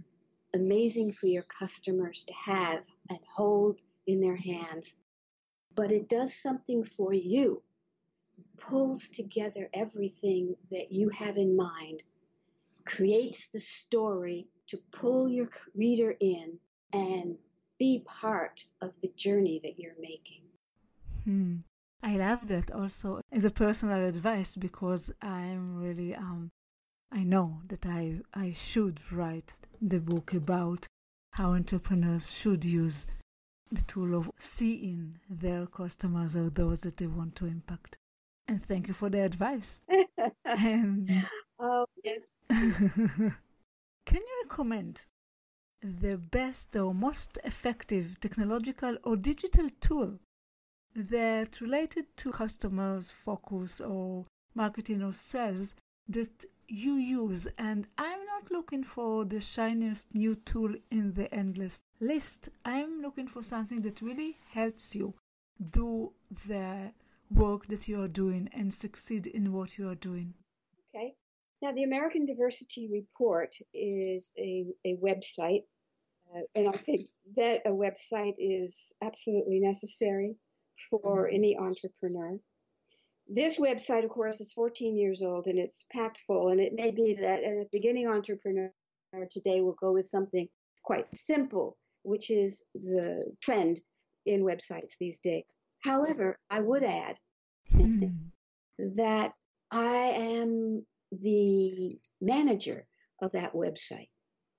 amazing 0.54 1.14
for 1.14 1.28
your 1.28 1.43
customers 1.43 2.24
to 2.24 2.34
have 2.34 2.86
and 3.10 3.20
hold 3.34 3.80
in 4.08 4.20
their 4.20 4.36
hands, 4.36 4.97
but 5.74 5.91
it 5.91 6.10
does 6.10 6.36
something 6.36 6.84
for 6.84 7.14
you 7.14 7.64
pulls 8.62 9.10
together 9.10 9.70
everything 9.74 10.56
that 10.70 10.91
you 10.91 11.10
have 11.10 11.38
in 11.38 11.56
mind, 11.56 12.04
creates 12.86 13.49
the 13.49 13.60
story 13.60 14.47
to 14.68 14.78
pull 14.91 15.28
your 15.28 15.49
reader 15.76 16.16
in 16.20 16.58
and 16.93 17.36
be 17.82 18.03
part 18.05 18.63
of 18.82 18.91
the 19.01 19.11
journey 19.15 19.59
that 19.63 19.79
you're 19.79 19.99
making. 19.99 20.43
Hmm. 21.23 21.55
I 22.03 22.15
love 22.15 22.47
that 22.49 22.69
also 22.69 23.21
as 23.32 23.43
a 23.43 23.49
personal 23.49 24.05
advice 24.05 24.53
because 24.53 25.11
I'm 25.19 25.82
really 25.82 26.13
um 26.13 26.51
I 27.11 27.23
know 27.23 27.59
that 27.69 27.88
I 27.88 28.19
I 28.36 28.51
should 28.51 28.99
write 29.11 29.55
the 29.82 29.99
book 29.99 30.32
about 30.34 30.86
how 31.32 31.53
entrepreneurs 31.53 32.32
should 32.32 32.63
use 32.63 33.07
the 33.71 33.82
tool 33.82 34.15
of 34.15 34.29
seeing 34.38 35.17
their 35.27 35.65
customers 35.65 36.36
or 36.36 36.51
those 36.51 36.82
that 36.82 36.97
they 36.97 37.07
want 37.07 37.36
to 37.38 37.47
impact. 37.47 37.97
And 38.47 38.63
thank 38.63 38.89
you 38.89 38.93
for 38.93 39.09
the 39.09 39.23
advice. 39.23 39.82
and 40.45 41.25
oh, 41.59 41.88
yes. 42.03 42.27
Can 42.49 44.21
you 44.29 44.43
recommend 44.43 45.01
the 45.82 46.17
best 46.17 46.75
or 46.75 46.93
most 46.93 47.38
effective 47.43 48.19
technological 48.19 48.97
or 49.03 49.15
digital 49.15 49.69
tool 49.79 50.19
that 50.95 51.59
related 51.61 52.05
to 52.17 52.32
customers 52.32 53.09
focus 53.09 53.82
or 53.82 54.25
marketing 54.53 55.01
or 55.01 55.13
sales 55.13 55.75
that 56.07 56.45
you 56.67 56.95
use 56.95 57.47
and 57.57 57.88
i'm 57.97 58.25
not 58.25 58.51
looking 58.51 58.84
for 58.84 59.25
the 59.25 59.39
shiniest 59.39 60.13
new 60.13 60.36
tool 60.36 60.73
in 60.89 61.13
the 61.13 61.34
endless 61.34 61.82
list 61.99 62.49
i'm 62.65 63.01
looking 63.01 63.27
for 63.27 63.41
something 63.41 63.82
that 63.82 64.01
really 64.01 64.38
helps 64.49 64.95
you 64.95 65.13
do 65.71 66.11
the 66.47 66.91
work 67.34 67.67
that 67.67 67.88
you 67.88 68.01
are 68.01 68.07
doing 68.07 68.49
and 68.53 68.73
succeed 68.73 69.27
in 69.27 69.53
what 69.53 69.77
you 69.77 69.88
are 69.88 69.95
doing. 69.95 70.34
Now, 71.62 71.72
the 71.74 71.84
American 71.84 72.26
Diversity 72.26 72.89
Report 72.91 73.55
is 73.74 74.34
a, 74.38 74.66
a 74.84 74.97
website, 74.97 75.66
uh, 76.36 76.41
and 76.55 76.68
I 76.68 76.72
think 76.72 77.01
that 77.38 77.62
a 77.66 77.70
website 77.70 78.36
is 78.39 78.93
absolutely 79.03 79.59
necessary 79.59 80.36
for 80.89 81.30
any 81.30 81.55
entrepreneur. 81.57 82.39
This 83.28 83.59
website, 83.59 84.03
of 84.03 84.09
course, 84.09 84.41
is 84.41 84.51
14 84.53 84.97
years 84.97 85.22
old 85.22 85.45
and 85.45 85.59
it's 85.59 85.86
packed 85.91 86.20
full, 86.26 86.49
and 86.49 86.59
it 86.59 86.74
may 86.74 86.89
be 86.89 87.14
that 87.22 87.43
a 87.43 87.66
beginning 87.72 88.07
entrepreneur 88.07 88.72
today 89.30 89.62
will 89.62 89.76
go 89.80 89.93
with 89.93 90.07
something 90.07 90.47
quite 90.84 91.05
simple, 91.05 91.78
which 92.01 92.32
is 92.32 92.64
the 92.74 93.24
trend 93.39 93.80
in 94.26 94.41
websites 94.41 94.93
these 94.99 95.20
days. 95.20 95.45
However, 95.84 96.39
I 96.49 96.62
would 96.62 96.84
add 96.84 97.18
mm. 97.72 98.14
that 98.95 99.34
I 99.72 99.95
am 100.16 100.86
the 101.12 101.99
manager 102.20 102.86
of 103.22 103.32
that 103.34 103.53
website. 103.53 104.09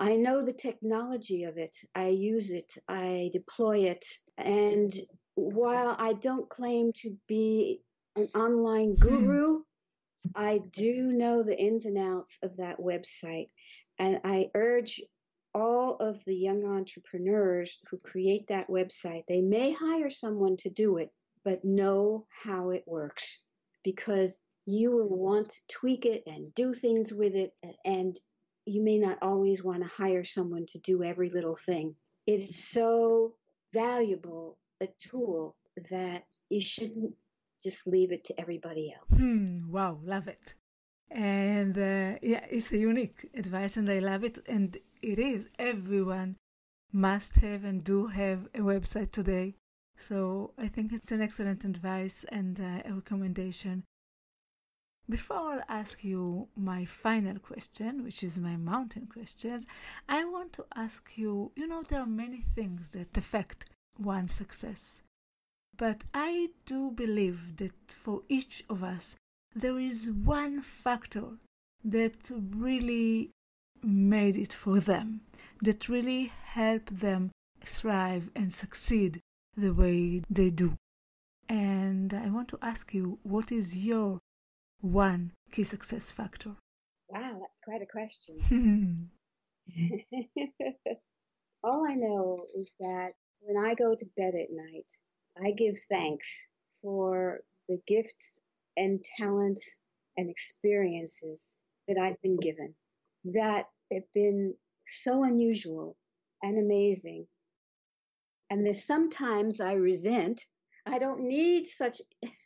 I 0.00 0.16
know 0.16 0.44
the 0.44 0.53
technology 0.53 1.44
of 1.44 1.59
it. 1.59 1.76
I 1.94 2.09
use 2.09 2.50
it. 2.50 2.72
I 2.88 3.30
deploy 3.32 3.84
it. 3.84 4.05
And 4.36 4.92
while 5.34 5.94
I 5.98 6.14
don't 6.14 6.48
claim 6.48 6.92
to 7.03 7.16
be 7.28 7.82
an 8.16 8.28
online 8.34 8.96
hmm. 8.96 9.09
guru, 9.09 9.62
I 10.34 10.61
do 10.72 11.12
know 11.12 11.42
the 11.42 11.59
ins 11.59 11.86
and 11.86 11.98
outs 11.98 12.38
of 12.42 12.57
that 12.57 12.78
website. 12.78 13.48
And 13.98 14.20
I 14.24 14.50
urge 14.55 15.00
all 15.55 15.96
of 15.96 16.24
the 16.24 16.34
young 16.34 16.64
entrepreneurs 16.64 17.78
who 17.90 17.98
create 17.98 18.48
that 18.48 18.68
website, 18.68 19.24
they 19.28 19.40
may 19.40 19.72
hire 19.72 20.11
someone 20.11 20.57
to 20.59 20.70
do 20.70 20.96
it, 20.96 21.11
but 21.44 21.64
know 21.64 22.26
how 22.30 22.70
it 22.70 22.84
works 22.86 23.46
because 23.84 24.40
you 24.66 24.90
will 24.90 25.08
want 25.08 25.50
to 25.50 25.60
tweak 25.68 26.06
it 26.06 26.22
and 26.26 26.54
do 26.54 26.74
things 26.74 27.12
with 27.12 27.34
it, 27.34 27.52
and 27.84 28.18
you 28.64 28.82
may 28.82 28.98
not 28.98 29.18
always 29.22 29.62
want 29.62 29.82
to 29.82 29.88
hire 29.88 30.24
someone 30.24 30.66
to 30.66 30.78
do 30.78 31.02
every 31.02 31.30
little 31.30 31.56
thing. 31.56 31.96
It 32.26 32.40
is 32.40 32.68
so 32.68 33.34
valuable 33.72 34.58
a 34.80 34.88
tool 34.98 35.56
that 35.90 36.24
you 36.48 36.60
shouldn't 36.60 37.14
just 37.64 37.86
leave 37.86 38.12
it 38.12 38.24
to 38.24 38.40
everybody 38.40 38.92
else. 38.92 39.20
Hmm, 39.20 39.70
wow, 39.70 39.98
love 40.04 40.28
it. 40.28 40.54
And 41.10 41.76
uh, 41.76 42.18
yeah, 42.22 42.44
it's 42.50 42.72
a 42.72 42.78
unique 42.78 43.28
advice, 43.34 43.76
and 43.76 43.90
I 43.90 43.98
love 43.98 44.24
it. 44.24 44.38
And 44.48 44.76
it 45.02 45.18
is 45.18 45.48
everyone 45.58 46.36
must 46.92 47.36
have 47.36 47.64
and 47.64 47.82
do 47.82 48.06
have 48.06 48.46
a 48.54 48.60
website 48.60 49.10
today 49.10 49.54
so 49.96 50.52
I 50.58 50.68
think 50.68 50.92
it's 50.92 51.12
an 51.12 51.20
excellent 51.22 51.64
advice 51.64 52.24
and 52.24 52.58
uh, 52.60 52.82
a 52.84 52.92
recommendation. 52.94 53.84
Before 55.09 55.59
I 55.59 55.64
ask 55.68 56.05
you 56.05 56.48
my 56.55 56.84
final 56.84 57.38
question, 57.40 58.05
which 58.05 58.22
is 58.22 58.38
my 58.38 58.57
mountain 58.57 59.09
questions, 59.09 59.66
I 60.09 60.24
want 60.24 60.53
to 60.53 60.66
ask 60.76 61.18
you 61.18 61.50
you 61.57 61.66
know, 61.66 61.82
there 61.82 62.00
are 62.00 62.07
many 62.07 62.42
things 62.55 62.92
that 62.92 63.18
affect 63.18 63.66
one's 63.98 64.32
success. 64.32 65.03
But 65.76 66.05
I 66.14 66.50
do 66.66 66.92
believe 66.92 67.57
that 67.57 67.74
for 67.88 68.22
each 68.28 68.64
of 68.70 68.84
us, 68.84 69.16
there 69.55 69.78
is 69.78 70.11
one 70.11 70.62
factor 70.62 71.38
that 71.84 72.30
really 72.30 73.30
made 73.82 74.36
it 74.36 74.53
for 74.53 74.78
them, 74.78 75.22
that 75.62 75.88
really 75.88 76.26
helped 76.26 77.00
them 77.00 77.32
thrive 77.61 78.30
and 78.36 78.53
succeed 78.53 79.20
the 79.57 79.74
way 79.74 80.22
they 80.30 80.50
do. 80.50 80.76
And 81.48 82.14
I 82.14 82.30
want 82.30 82.48
to 82.50 82.59
ask 82.62 82.94
you, 82.94 83.18
what 83.24 83.50
is 83.50 83.84
your 83.84 84.20
one 84.82 85.32
key 85.50 85.64
success 85.64 86.10
factor? 86.10 86.50
Wow, 87.08 87.38
that's 87.40 87.60
quite 87.64 87.82
a 87.82 87.86
question. 87.86 89.10
All 91.64 91.86
I 91.88 91.94
know 91.94 92.44
is 92.54 92.74
that 92.80 93.12
when 93.40 93.56
I 93.64 93.74
go 93.74 93.94
to 93.94 94.06
bed 94.16 94.34
at 94.34 94.50
night, 94.50 94.92
I 95.42 95.52
give 95.52 95.76
thanks 95.88 96.46
for 96.82 97.40
the 97.68 97.80
gifts 97.86 98.40
and 98.76 99.02
talents 99.18 99.78
and 100.16 100.28
experiences 100.28 101.56
that 101.88 101.96
I've 101.98 102.20
been 102.20 102.36
given 102.36 102.74
that 103.24 103.66
have 103.92 104.12
been 104.12 104.54
so 104.86 105.22
unusual 105.24 105.96
and 106.42 106.58
amazing 106.58 107.26
and 108.52 108.66
there's 108.66 108.84
sometimes 108.84 109.62
I 109.62 109.72
resent. 109.72 110.44
I 110.84 110.98
don't 110.98 111.20
need 111.20 111.66
such 111.66 112.02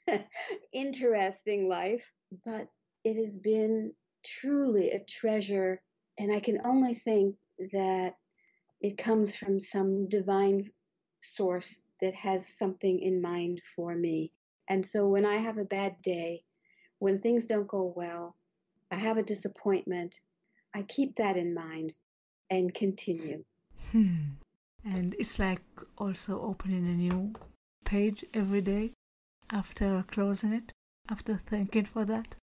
interesting 0.73 1.69
life, 1.69 2.13
but 2.45 2.69
it 3.05 3.17
has 3.17 3.37
been 3.37 3.93
truly 4.25 4.91
a 4.91 5.01
treasure. 5.05 5.81
And 6.19 6.33
I 6.33 6.41
can 6.41 6.61
only 6.65 6.95
think 6.95 7.37
that 7.73 8.15
it 8.81 8.99
comes 8.99 9.37
from 9.37 9.61
some 9.61 10.09
divine 10.09 10.71
source 11.21 11.81
that 12.01 12.15
has 12.15 12.47
something 12.47 13.01
in 13.01 13.21
mind 13.21 13.61
for 13.75 13.95
me. 13.95 14.33
And 14.69 14.85
so 14.85 15.09
when 15.09 15.25
I 15.25 15.37
have 15.37 15.59
a 15.59 15.65
bad 15.65 15.97
day, 16.03 16.45
when 16.99 17.19
things 17.19 17.47
don't 17.47 17.69
go 17.69 17.93
well, 17.97 18.37
I 18.91 18.97
have 18.97 19.17
a 19.17 19.23
disappointment, 19.23 20.21
I 20.75 20.83
keep 20.83 21.17
that 21.17 21.37
in 21.37 21.55
mind 21.55 21.95
and 22.51 22.73
continue. 22.73 23.45
Hmm 23.93 24.37
and 24.87 25.15
it's 25.19 25.39
like 25.39 25.63
also 25.99 26.41
opening 26.41 26.87
a 26.87 26.95
new 26.95 27.35
page 27.85 28.25
every 28.33 28.61
day 28.61 28.93
after 29.51 30.05
closing 30.09 30.53
it, 30.53 30.73
after 31.09 31.37
thanking 31.37 31.85
for 31.85 32.05
that? 32.05 32.37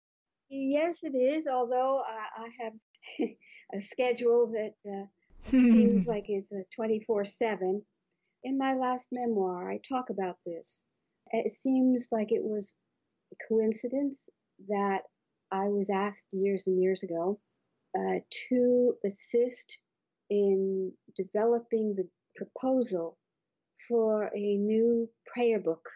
Yes, 0.49 1.03
it 1.03 1.15
is, 1.17 1.47
although 1.47 2.03
I, 2.07 2.45
I 2.45 2.49
have 2.61 2.73
a 3.75 3.81
schedule 3.81 4.49
that 4.53 4.75
uh, 4.87 5.07
seems 5.49 6.07
like 6.13 6.27
it's 6.29 6.53
a 6.53 6.63
24 6.75 7.25
7. 7.25 7.83
In 8.45 8.59
my 8.59 8.75
last 8.75 9.09
memoir, 9.13 9.71
I 9.71 9.79
talk 9.79 10.11
about 10.11 10.37
this. 10.45 10.85
It 11.31 11.51
seems 11.53 12.09
like 12.13 12.33
it 12.33 12.43
was 12.43 12.77
a 13.33 13.37
coincidence 13.49 14.29
that 14.69 15.03
I 15.51 15.69
was 15.69 15.91
asked 15.91 16.29
years 16.33 16.67
and 16.67 16.81
years 16.83 17.03
ago 17.03 17.41
uh, 17.97 18.21
to 18.49 18.97
assist 19.05 19.79
in 20.31 20.93
developing 21.17 21.95
the 21.95 22.09
proposal 22.37 23.19
for 23.89 24.31
a 24.35 24.57
new 24.57 25.09
prayer 25.27 25.61
book 25.61 25.89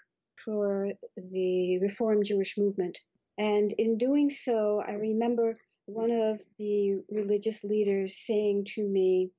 for 0.45 0.93
the 1.17 1.79
Reform 1.79 2.23
Jewish 2.23 2.57
movement. 2.59 3.01
And 3.39 3.73
in 3.73 3.99
doing 3.99 4.31
so, 4.31 4.83
I 4.87 4.93
remember 4.93 5.57
one 5.87 6.11
of 6.11 6.41
the 6.59 7.03
religious 7.11 7.63
leaders 7.63 8.17
saying 8.27 8.65
to 8.75 8.83
me, 8.83 9.31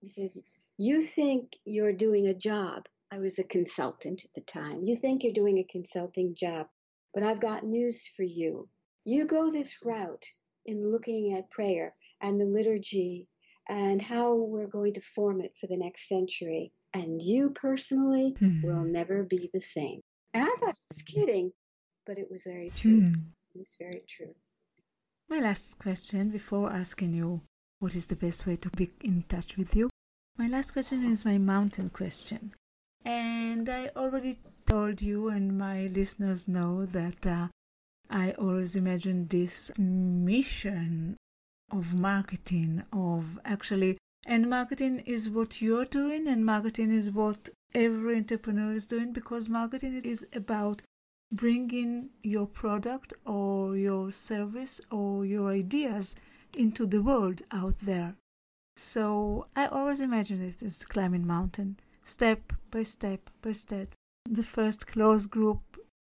he 0.00 0.08
says, 0.08 0.42
You 0.76 1.02
think 1.02 1.56
you're 1.64 1.92
doing 1.92 2.26
a 2.26 2.34
job. 2.34 2.86
I 3.10 3.18
was 3.18 3.38
a 3.38 3.44
consultant 3.44 4.24
at 4.24 4.34
the 4.34 4.40
time. 4.40 4.84
You 4.84 4.96
think 4.96 5.22
you're 5.22 5.32
doing 5.32 5.58
a 5.58 5.64
consulting 5.64 6.34
job, 6.34 6.66
but 7.14 7.22
I've 7.22 7.40
got 7.40 7.64
news 7.64 8.06
for 8.16 8.22
you. 8.22 8.68
You 9.04 9.24
go 9.24 9.50
this 9.50 9.78
route 9.84 10.26
in 10.66 10.90
looking 10.90 11.34
at 11.34 11.50
prayer 11.50 11.94
and 12.20 12.40
the 12.40 12.44
liturgy 12.44 13.26
and 13.68 14.00
how 14.02 14.34
we're 14.34 14.66
going 14.66 14.94
to 14.94 15.00
form 15.00 15.40
it 15.40 15.54
for 15.60 15.66
the 15.66 15.76
next 15.76 16.08
century. 16.08 16.72
And 16.94 17.20
you 17.20 17.50
personally 17.50 18.34
hmm. 18.38 18.62
will 18.62 18.84
never 18.84 19.22
be 19.22 19.50
the 19.52 19.60
same. 19.60 20.02
And 20.34 20.44
I 20.44 20.56
thought 20.60 20.76
he 20.76 20.86
was 20.90 21.02
kidding, 21.02 21.52
but 22.06 22.18
it 22.18 22.30
was 22.30 22.44
very 22.44 22.70
true. 22.76 23.00
Hmm. 23.00 23.14
It 23.54 23.58
was 23.58 23.76
very 23.78 24.02
true. 24.06 24.34
My 25.28 25.40
last 25.40 25.78
question 25.78 26.30
before 26.30 26.72
asking 26.72 27.14
you 27.14 27.42
what 27.80 27.94
is 27.94 28.06
the 28.06 28.16
best 28.16 28.46
way 28.46 28.56
to 28.56 28.70
be 28.70 28.90
in 29.02 29.22
touch 29.28 29.56
with 29.56 29.76
you. 29.76 29.90
My 30.36 30.48
last 30.48 30.72
question 30.72 31.04
is 31.04 31.24
my 31.24 31.38
mountain 31.38 31.90
question. 31.90 32.52
And 33.04 33.68
I 33.68 33.90
already 33.96 34.38
told 34.66 35.00
you, 35.00 35.28
and 35.28 35.58
my 35.58 35.86
listeners 35.86 36.48
know 36.48 36.86
that 36.86 37.26
uh, 37.26 37.48
I 38.10 38.32
always 38.32 38.76
imagine 38.76 39.26
this 39.26 39.70
mission 39.78 41.16
of 41.70 41.94
marketing, 41.94 42.82
of 42.92 43.38
actually, 43.44 43.98
and 44.26 44.50
marketing 44.50 45.00
is 45.00 45.30
what 45.30 45.62
you're 45.62 45.84
doing, 45.84 46.26
and 46.26 46.44
marketing 46.44 46.90
is 46.90 47.10
what 47.10 47.48
every 47.74 48.16
entrepreneur 48.16 48.72
is 48.72 48.86
doing 48.86 49.12
because 49.12 49.48
marketing 49.48 50.00
is 50.04 50.26
about 50.32 50.82
bringing 51.32 52.08
your 52.22 52.46
product 52.46 53.12
or 53.26 53.76
your 53.76 54.10
service 54.10 54.80
or 54.90 55.26
your 55.26 55.50
ideas 55.50 56.16
into 56.56 56.86
the 56.86 57.02
world 57.02 57.42
out 57.50 57.78
there. 57.80 58.16
So 58.76 59.46
I 59.54 59.66
always 59.66 60.00
imagine 60.00 60.40
it 60.40 60.62
as 60.62 60.84
climbing 60.84 61.26
mountain, 61.26 61.78
step 62.04 62.52
by 62.70 62.84
step 62.84 63.28
by 63.42 63.52
step. 63.52 63.88
The 64.30 64.44
first 64.44 64.86
close 64.86 65.26
group 65.26 65.60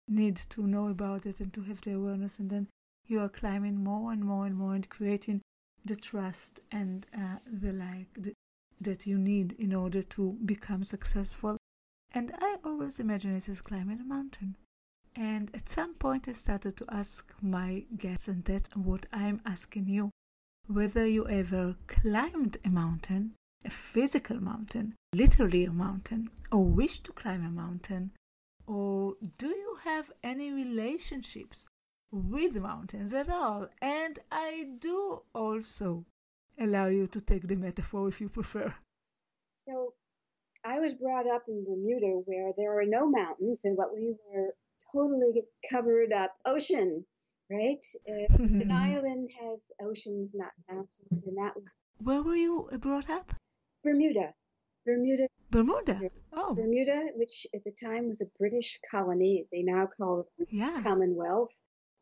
needs 0.07 0.45
to 0.45 0.67
know 0.67 0.89
about 0.89 1.25
it 1.25 1.39
and 1.39 1.51
to 1.53 1.61
have 1.63 1.81
the 1.81 1.93
awareness, 1.93 2.39
and 2.39 2.49
then 2.49 2.67
you 3.07 3.19
are 3.21 3.29
climbing 3.29 3.83
more 3.83 4.11
and 4.11 4.23
more 4.23 4.45
and 4.45 4.55
more 4.55 4.75
and 4.75 4.87
creating 4.89 5.41
the 5.87 5.95
trust 5.95 6.61
and 6.71 7.05
uh, 7.15 7.37
the 7.51 7.73
like 7.73 8.35
that 8.79 9.07
you 9.07 9.17
need 9.17 9.53
in 9.53 9.73
order 9.73 10.03
to 10.03 10.37
become 10.45 10.83
successful. 10.83 11.57
And 12.13 12.31
I 12.39 12.57
always 12.63 12.99
imagine 12.99 13.35
it 13.35 13.49
as 13.49 13.61
climbing 13.61 13.99
a 13.99 14.03
mountain. 14.03 14.55
And 15.15 15.49
at 15.55 15.67
some 15.67 15.95
point, 15.95 16.27
I 16.27 16.33
started 16.33 16.77
to 16.77 16.85
ask 16.89 17.33
my 17.41 17.85
guests, 17.97 18.27
and 18.27 18.43
that's 18.45 18.75
what 18.75 19.07
I'm 19.11 19.41
asking 19.45 19.87
you 19.87 20.11
whether 20.67 21.07
you 21.07 21.27
ever 21.27 21.75
climbed 21.87 22.57
a 22.65 22.69
mountain, 22.69 23.33
a 23.63 23.69
physical 23.69 24.41
mountain, 24.41 24.93
literally 25.15 25.63
a 25.65 25.71
mountain, 25.71 26.29
or 26.51 26.65
wish 26.65 26.99
to 26.99 27.11
climb 27.13 27.43
a 27.45 27.49
mountain, 27.49 28.11
or 28.67 29.15
do 29.37 29.47
you 29.47 29.77
have 29.85 30.11
any 30.23 30.51
relationships 30.51 31.67
with 32.11 32.55
mountains 32.55 33.13
at 33.13 33.29
all. 33.29 33.67
And 33.81 34.19
I 34.31 34.67
do 34.79 35.23
also 35.33 36.05
allow 36.59 36.87
you 36.87 37.07
to 37.07 37.21
take 37.21 37.47
the 37.47 37.55
metaphor 37.55 38.07
if 38.07 38.21
you 38.21 38.29
prefer. 38.29 38.73
So 39.41 39.93
I 40.63 40.79
was 40.79 40.93
brought 40.93 41.27
up 41.27 41.43
in 41.47 41.63
Bermuda 41.65 42.21
where 42.25 42.51
there 42.57 42.79
are 42.79 42.85
no 42.85 43.09
mountains 43.09 43.61
and 43.65 43.77
what 43.77 43.93
we 43.93 44.15
were 44.31 44.55
totally 44.91 45.43
covered 45.69 46.13
up 46.13 46.31
ocean, 46.45 47.05
right? 47.49 47.83
Uh, 48.07 48.35
an 48.43 48.71
island 48.71 49.29
has 49.41 49.63
oceans, 49.81 50.31
not 50.33 50.51
mountains, 50.69 51.23
and 51.25 51.37
that 51.37 51.55
was. 51.55 51.73
Where 51.99 52.21
were 52.23 52.35
you 52.35 52.69
brought 52.79 53.09
up? 53.09 53.33
Bermuda. 53.83 54.33
Bermuda. 54.85 55.27
Bermuda. 55.51 55.99
Oh. 56.33 56.55
Bermuda, 56.55 57.09
which 57.15 57.45
at 57.53 57.63
the 57.63 57.71
time 57.71 58.07
was 58.07 58.21
a 58.21 58.25
British 58.39 58.79
colony. 58.89 59.45
They 59.51 59.63
now 59.63 59.87
call 59.97 60.27
it 60.39 60.47
yeah. 60.49 60.81
Commonwealth 60.81 61.49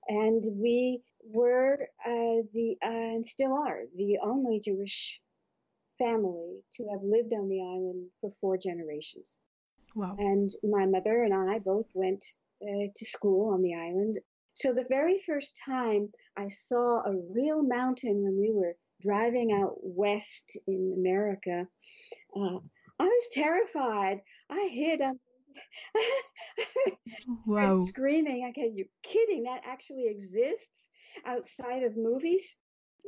and 0.07 0.43
we 0.53 1.01
were 1.23 1.87
uh, 2.05 2.41
the 2.53 2.77
uh, 2.83 2.87
and 2.87 3.25
still 3.25 3.53
are 3.53 3.81
the 3.95 4.17
only 4.23 4.59
Jewish 4.59 5.19
family 5.97 6.63
to 6.73 6.87
have 6.91 7.01
lived 7.03 7.33
on 7.33 7.49
the 7.49 7.61
island 7.61 8.09
for 8.21 8.29
four 8.41 8.57
generations. 8.57 9.39
Wow! 9.95 10.15
And 10.19 10.49
my 10.63 10.85
mother 10.85 11.23
and 11.23 11.33
I 11.33 11.59
both 11.59 11.87
went 11.93 12.23
uh, 12.61 12.87
to 12.95 13.05
school 13.05 13.53
on 13.53 13.61
the 13.61 13.75
island. 13.75 14.19
So 14.53 14.73
the 14.73 14.85
very 14.89 15.19
first 15.19 15.59
time 15.65 16.11
I 16.37 16.47
saw 16.47 16.99
a 16.99 17.15
real 17.31 17.61
mountain 17.61 18.23
when 18.23 18.37
we 18.39 18.51
were 18.53 18.75
driving 19.01 19.51
out 19.51 19.75
west 19.81 20.57
in 20.67 20.95
America, 20.97 21.67
uh, 22.35 22.59
I 22.99 23.03
was 23.03 23.23
terrified. 23.33 24.21
I 24.49 24.69
hid 24.71 25.01
on 25.01 25.19
wow. 27.45 27.83
screaming. 27.83 28.47
Okay, 28.49 28.71
you're 28.73 28.87
kidding. 29.03 29.43
That 29.43 29.61
actually 29.65 30.07
exists 30.07 30.89
outside 31.25 31.83
of 31.83 31.95
movies. 31.95 32.55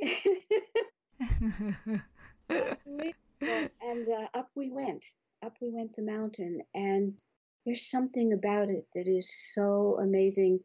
and 2.50 4.08
uh, 4.08 4.28
up 4.34 4.50
we 4.54 4.70
went. 4.70 5.04
Up 5.44 5.54
we 5.60 5.70
went 5.70 5.94
the 5.94 6.02
mountain. 6.02 6.62
And 6.74 7.20
there's 7.64 7.90
something 7.90 8.32
about 8.32 8.70
it 8.70 8.86
that 8.94 9.06
is 9.06 9.30
so 9.54 9.98
amazing. 10.00 10.60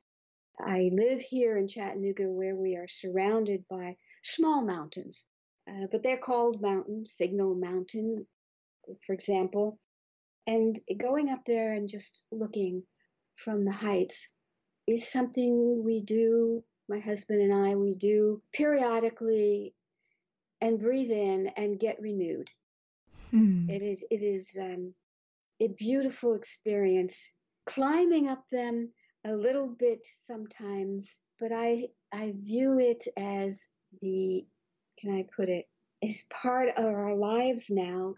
I 0.60 0.92
live 0.94 1.22
here 1.22 1.58
in 1.58 1.68
Chattanooga 1.68 2.30
where 2.30 2.56
we 2.56 2.76
are 2.76 2.88
surrounded 2.88 3.66
by 3.70 3.98
small 4.24 4.62
mountains, 4.62 5.26
uh, 5.68 5.88
but 5.92 6.04
they're 6.04 6.18
called 6.18 6.62
mountains, 6.62 7.14
Signal 7.14 7.56
Mountain, 7.56 8.28
for 9.06 9.14
example. 9.14 9.80
And 10.46 10.78
going 10.98 11.30
up 11.30 11.46
there 11.46 11.74
and 11.74 11.88
just 11.88 12.24
looking 12.32 12.84
from 13.36 13.66
the 13.66 13.72
heights 13.72 14.30
is 14.88 15.10
something 15.10 15.84
we 15.84 16.02
do, 16.02 16.64
my 16.90 17.00
husband 17.00 17.42
and 17.42 17.54
I, 17.54 17.76
we 17.76 17.96
do 17.96 18.42
periodically 18.52 19.74
and 20.60 20.80
breathe 20.80 21.12
in 21.12 21.48
and 21.56 21.80
get 21.80 22.02
renewed. 22.02 22.50
Hmm. 23.32 23.70
It 23.70 23.82
is, 23.82 24.04
it 24.12 24.22
is 24.22 24.58
um, 24.60 24.94
a 25.62 25.68
beautiful 25.70 26.36
experience 26.36 27.32
climbing 27.66 28.28
up 28.28 28.44
them 28.52 28.90
a 29.26 29.34
little 29.34 29.70
bit 29.70 30.06
sometimes, 30.26 31.18
but 31.40 31.52
I, 31.54 31.88
I 32.12 32.34
view 32.36 32.80
it 32.80 33.06
as 33.18 33.68
the, 34.02 34.46
can 35.00 35.16
I 35.16 35.26
put 35.36 35.48
it, 35.48 35.68
as 36.04 36.26
part 36.30 36.70
of 36.76 36.86
our 36.86 37.16
lives 37.16 37.70
now 37.70 38.16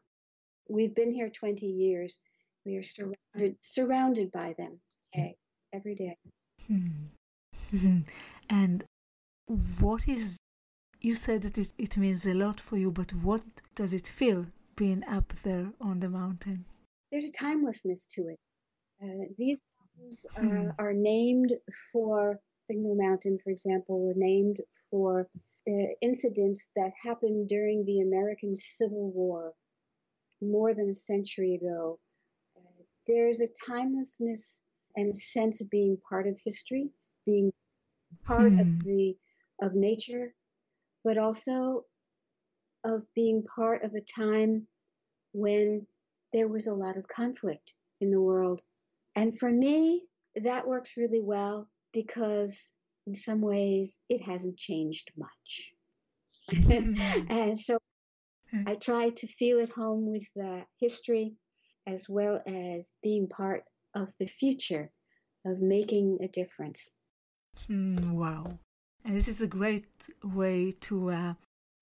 We've 0.68 0.96
been 0.96 1.12
here 1.12 1.30
20 1.30 1.66
years. 1.66 2.20
We 2.66 2.78
are 2.78 2.84
surrounded 2.84 3.58
surrounded 3.62 4.32
by 4.32 4.56
them 4.58 4.80
okay, 5.16 5.36
every 5.74 5.96
day. 5.96 6.18
Hmm. 6.68 8.00
and 8.50 8.84
what 9.80 10.08
is 10.08 10.38
you 11.02 11.14
said 11.16 11.44
that 11.44 11.58
it, 11.58 11.74
it 11.78 11.98
means 11.98 12.26
a 12.26 12.34
lot 12.34 12.60
for 12.60 12.78
you, 12.78 12.92
but 12.92 13.12
what 13.14 13.44
does 13.76 13.94
it 13.94 14.08
feel 14.08 14.48
being 14.76 15.04
up 15.04 15.32
there 15.44 15.72
on 15.80 16.00
the 16.00 16.10
mountain? 16.10 16.66
There's 17.12 17.30
a 17.30 17.32
timelessness 17.32 18.08
to 18.08 18.30
it. 18.30 18.40
Uh, 19.04 19.26
these 19.38 19.62
mountains 19.78 20.26
hmm. 20.36 20.70
are 20.80 20.94
named 20.94 21.54
for 21.92 22.40
Signal 22.68 22.96
Mountain, 22.96 23.38
for 23.44 23.52
example, 23.52 24.00
were 24.00 24.16
named 24.16 24.62
for 24.90 25.28
uh, 25.68 25.72
incidents 26.02 26.72
that 26.76 26.92
happened 27.04 27.50
during 27.50 27.86
the 27.86 28.02
American 28.02 28.56
Civil 28.56 29.12
War 29.12 29.54
more 30.52 30.74
than 30.74 30.90
a 30.90 30.94
century 30.94 31.56
ago. 31.56 32.00
Uh, 32.58 32.84
there's 33.08 33.42
a 33.42 33.48
timelessness 33.68 34.64
and 34.96 35.12
a 35.12 35.16
sense 35.16 35.62
of 35.62 35.70
being 35.70 35.98
part 36.10 36.28
of 36.28 36.40
history, 36.44 36.90
being 37.26 37.52
part 38.26 38.52
hmm. 38.52 38.60
of 38.60 38.84
the 38.84 39.18
of 39.62 39.74
nature, 39.74 40.34
but 41.04 41.18
also 41.18 41.86
of 42.84 43.04
being 43.16 43.44
part 43.44 43.84
of 43.84 43.94
a 43.96 44.02
time 44.02 44.68
when 45.34 45.86
there 46.34 46.48
was 46.48 46.68
a 46.68 46.74
lot 46.74 46.98
of 46.98 47.08
conflict 47.08 47.74
in 48.02 48.12
the 48.12 48.22
world 48.22 48.62
And 49.16 49.38
for 49.38 49.50
me, 49.50 50.04
that 50.36 50.68
works 50.68 50.98
really 50.98 51.22
well 51.22 51.70
because 51.94 52.74
in 53.08 53.16
some 53.16 53.42
ways 53.42 53.98
it 54.10 54.22
hasn't 54.22 54.58
changed 54.58 55.12
much. 55.18 55.74
and 57.30 57.58
so 57.58 57.80
I 58.66 58.76
try 58.76 59.10
to 59.10 59.28
feel 59.28 59.60
at 59.60 59.70
home 59.70 60.12
with 60.12 60.28
the 60.36 60.66
history 60.80 61.36
as 61.88 62.08
well 62.10 62.42
as 62.46 62.96
being 63.04 63.28
part 63.28 63.64
of 63.94 64.14
the 64.20 64.28
future 64.28 64.92
of 65.46 65.62
making 65.62 66.18
a 66.22 66.28
difference. 66.28 66.92
Mm, 67.70 68.12
wow. 68.14 68.58
And 69.04 69.16
this 69.16 69.28
is 69.28 69.42
a 69.42 69.48
great 69.48 69.88
way 70.24 70.72
to 70.82 71.12
uh, 71.12 71.34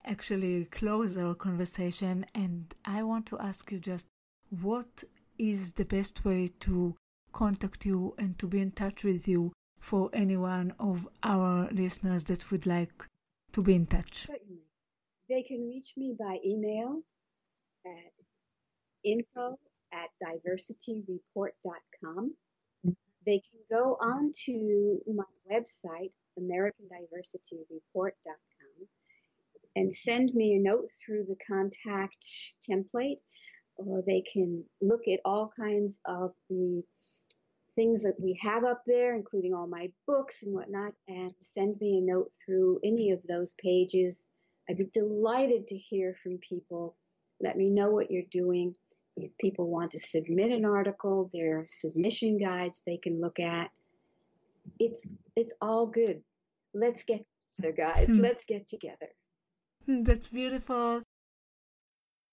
actually 0.05 0.65
close 0.65 1.17
our 1.17 1.35
conversation. 1.35 2.25
And 2.35 2.73
I 2.85 3.03
want 3.03 3.25
to 3.27 3.39
ask 3.39 3.71
you 3.71 3.79
just 3.79 4.07
what 4.61 5.03
is 5.37 5.73
the 5.73 5.85
best 5.85 6.25
way 6.25 6.49
to 6.59 6.95
contact 7.31 7.85
you 7.85 8.13
and 8.17 8.37
to 8.39 8.47
be 8.47 8.59
in 8.59 8.71
touch 8.71 9.03
with 9.03 9.27
you 9.27 9.53
for 9.79 10.09
any 10.13 10.37
one 10.37 10.73
of 10.79 11.07
our 11.23 11.69
listeners 11.71 12.25
that 12.25 12.51
would 12.51 12.65
like 12.65 13.05
to 13.53 13.63
be 13.63 13.75
in 13.75 13.85
touch? 13.85 14.27
Certainly. 14.27 14.62
They 15.33 15.41
can 15.41 15.65
reach 15.67 15.95
me 15.97 16.13
by 16.19 16.37
email 16.45 17.01
at 17.87 18.13
info 19.03 19.57
at 19.91 20.11
diversityreport.com. 20.23 22.35
They 23.25 23.39
can 23.39 23.59
go 23.71 23.97
on 23.99 24.31
to 24.45 25.01
my 25.07 25.23
website, 25.51 26.11
americandiversityreport.com, 26.39 28.87
and 29.75 29.91
send 29.91 30.35
me 30.35 30.53
a 30.53 30.59
note 30.59 30.91
through 31.03 31.23
the 31.23 31.37
contact 31.47 32.23
template, 32.69 33.21
or 33.77 34.03
they 34.05 34.21
can 34.31 34.63
look 34.81 35.07
at 35.11 35.21
all 35.25 35.49
kinds 35.59 35.99
of 36.05 36.35
the 36.51 36.83
things 37.73 38.03
that 38.03 38.19
we 38.19 38.37
have 38.43 38.65
up 38.65 38.83
there, 38.85 39.15
including 39.15 39.55
all 39.55 39.65
my 39.65 39.91
books 40.05 40.43
and 40.43 40.53
whatnot, 40.53 40.93
and 41.07 41.33
send 41.41 41.75
me 41.81 41.97
a 41.97 42.01
note 42.01 42.31
through 42.45 42.79
any 42.83 43.09
of 43.09 43.23
those 43.27 43.55
pages. 43.55 44.27
I'd 44.69 44.77
be 44.77 44.85
delighted 44.85 45.67
to 45.67 45.77
hear 45.77 46.15
from 46.23 46.37
people. 46.37 46.95
Let 47.41 47.57
me 47.57 47.69
know 47.69 47.91
what 47.91 48.11
you're 48.11 48.23
doing. 48.31 48.75
If 49.17 49.37
people 49.37 49.69
want 49.69 49.91
to 49.91 49.99
submit 49.99 50.51
an 50.51 50.65
article, 50.65 51.29
there 51.33 51.59
are 51.59 51.65
submission 51.67 52.37
guides 52.39 52.83
they 52.83 52.97
can 52.97 53.21
look 53.21 53.39
at. 53.39 53.69
It's 54.79 55.07
it's 55.35 55.53
all 55.61 55.87
good. 55.87 56.23
Let's 56.73 57.03
get 57.03 57.25
together, 57.57 57.75
guys. 57.75 58.07
Hmm. 58.07 58.19
Let's 58.19 58.45
get 58.45 58.67
together. 58.67 59.09
Hmm, 59.85 60.03
that's 60.03 60.27
beautiful. 60.27 61.03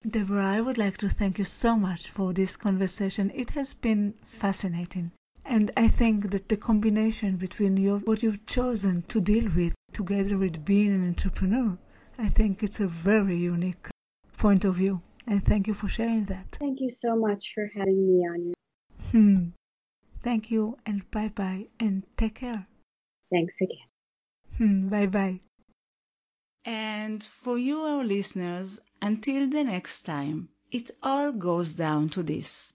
Deborah, 0.09 0.47
I 0.47 0.61
would 0.61 0.79
like 0.79 0.97
to 0.97 1.09
thank 1.09 1.37
you 1.37 1.45
so 1.45 1.75
much 1.75 2.09
for 2.09 2.33
this 2.33 2.57
conversation. 2.57 3.31
It 3.35 3.51
has 3.51 3.73
been 3.73 4.15
fascinating. 4.25 5.11
And 5.45 5.69
I 5.77 5.89
think 5.89 6.31
that 6.31 6.49
the 6.49 6.57
combination 6.57 7.35
between 7.35 7.77
your, 7.77 7.99
what 7.99 8.23
you've 8.23 8.45
chosen 8.47 9.03
to 9.09 9.21
deal 9.21 9.51
with 9.55 9.75
together 9.91 10.37
with 10.37 10.65
being 10.65 10.91
an 10.91 11.07
entrepreneur, 11.07 11.77
I 12.21 12.29
think 12.29 12.61
it's 12.61 12.79
a 12.79 12.87
very 12.87 13.35
unique 13.35 13.87
point 14.37 14.63
of 14.63 14.75
view. 14.75 15.01
And 15.25 15.43
thank 15.43 15.67
you 15.67 15.73
for 15.73 15.87
sharing 15.87 16.25
that. 16.25 16.57
Thank 16.59 16.79
you 16.79 16.89
so 16.89 17.15
much 17.15 17.53
for 17.55 17.65
having 17.75 18.07
me 18.07 18.27
on 18.27 18.45
your. 18.45 18.55
Hmm. 19.11 19.49
Thank 20.21 20.51
you 20.51 20.77
and 20.85 21.09
bye 21.09 21.29
bye 21.33 21.67
and 21.79 22.03
take 22.17 22.35
care. 22.35 22.67
Thanks 23.31 23.59
again. 23.59 23.87
Hmm. 24.57 24.89
Bye 24.89 25.07
bye. 25.07 25.39
And 26.63 27.23
for 27.43 27.57
you, 27.57 27.79
our 27.79 28.03
listeners, 28.03 28.79
until 29.01 29.49
the 29.49 29.63
next 29.63 30.03
time, 30.03 30.49
it 30.71 30.91
all 31.01 31.31
goes 31.31 31.73
down 31.73 32.09
to 32.09 32.21
this. 32.21 32.71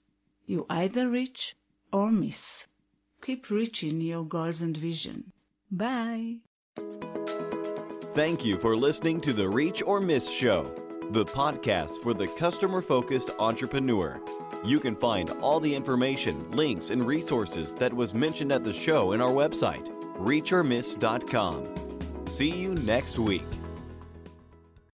You 0.47 0.67
either 0.69 1.09
reach 1.09 1.55
or 1.93 2.11
miss. 2.11 2.67
Keep 3.23 3.51
reaching 3.51 4.01
your 4.01 4.25
goals 4.25 4.61
and 4.61 4.77
vision. 4.77 5.33
Bye. 5.71 6.39
Thank 8.17 8.45
you 8.47 8.57
for 8.57 8.75
listening 8.75 9.21
to 9.21 9.35
the 9.35 9.47
Reach 9.47 9.83
or 9.83 10.01
Miss 10.01 10.31
Show, 10.31 10.73
the 11.11 11.27
podcast 11.27 12.03
for 12.03 12.15
the 12.15 12.27
customer 12.27 12.81
focused 12.81 13.29
entrepreneur. 13.39 14.19
You 14.65 14.81
can 14.81 14.97
find 14.97 15.29
all 15.43 15.61
the 15.61 15.75
information, 15.75 16.51
links, 16.53 16.89
and 16.89 17.05
resources 17.05 17.75
that 17.75 17.93
was 17.93 18.15
mentioned 18.15 18.53
at 18.53 18.65
the 18.65 18.73
show 18.73 19.13
in 19.13 19.21
our 19.21 19.29
website, 19.29 19.87
reachormiss.com. 20.17 22.27
See 22.27 22.59
you 22.59 22.75
next 22.77 23.19
week. 23.19 23.45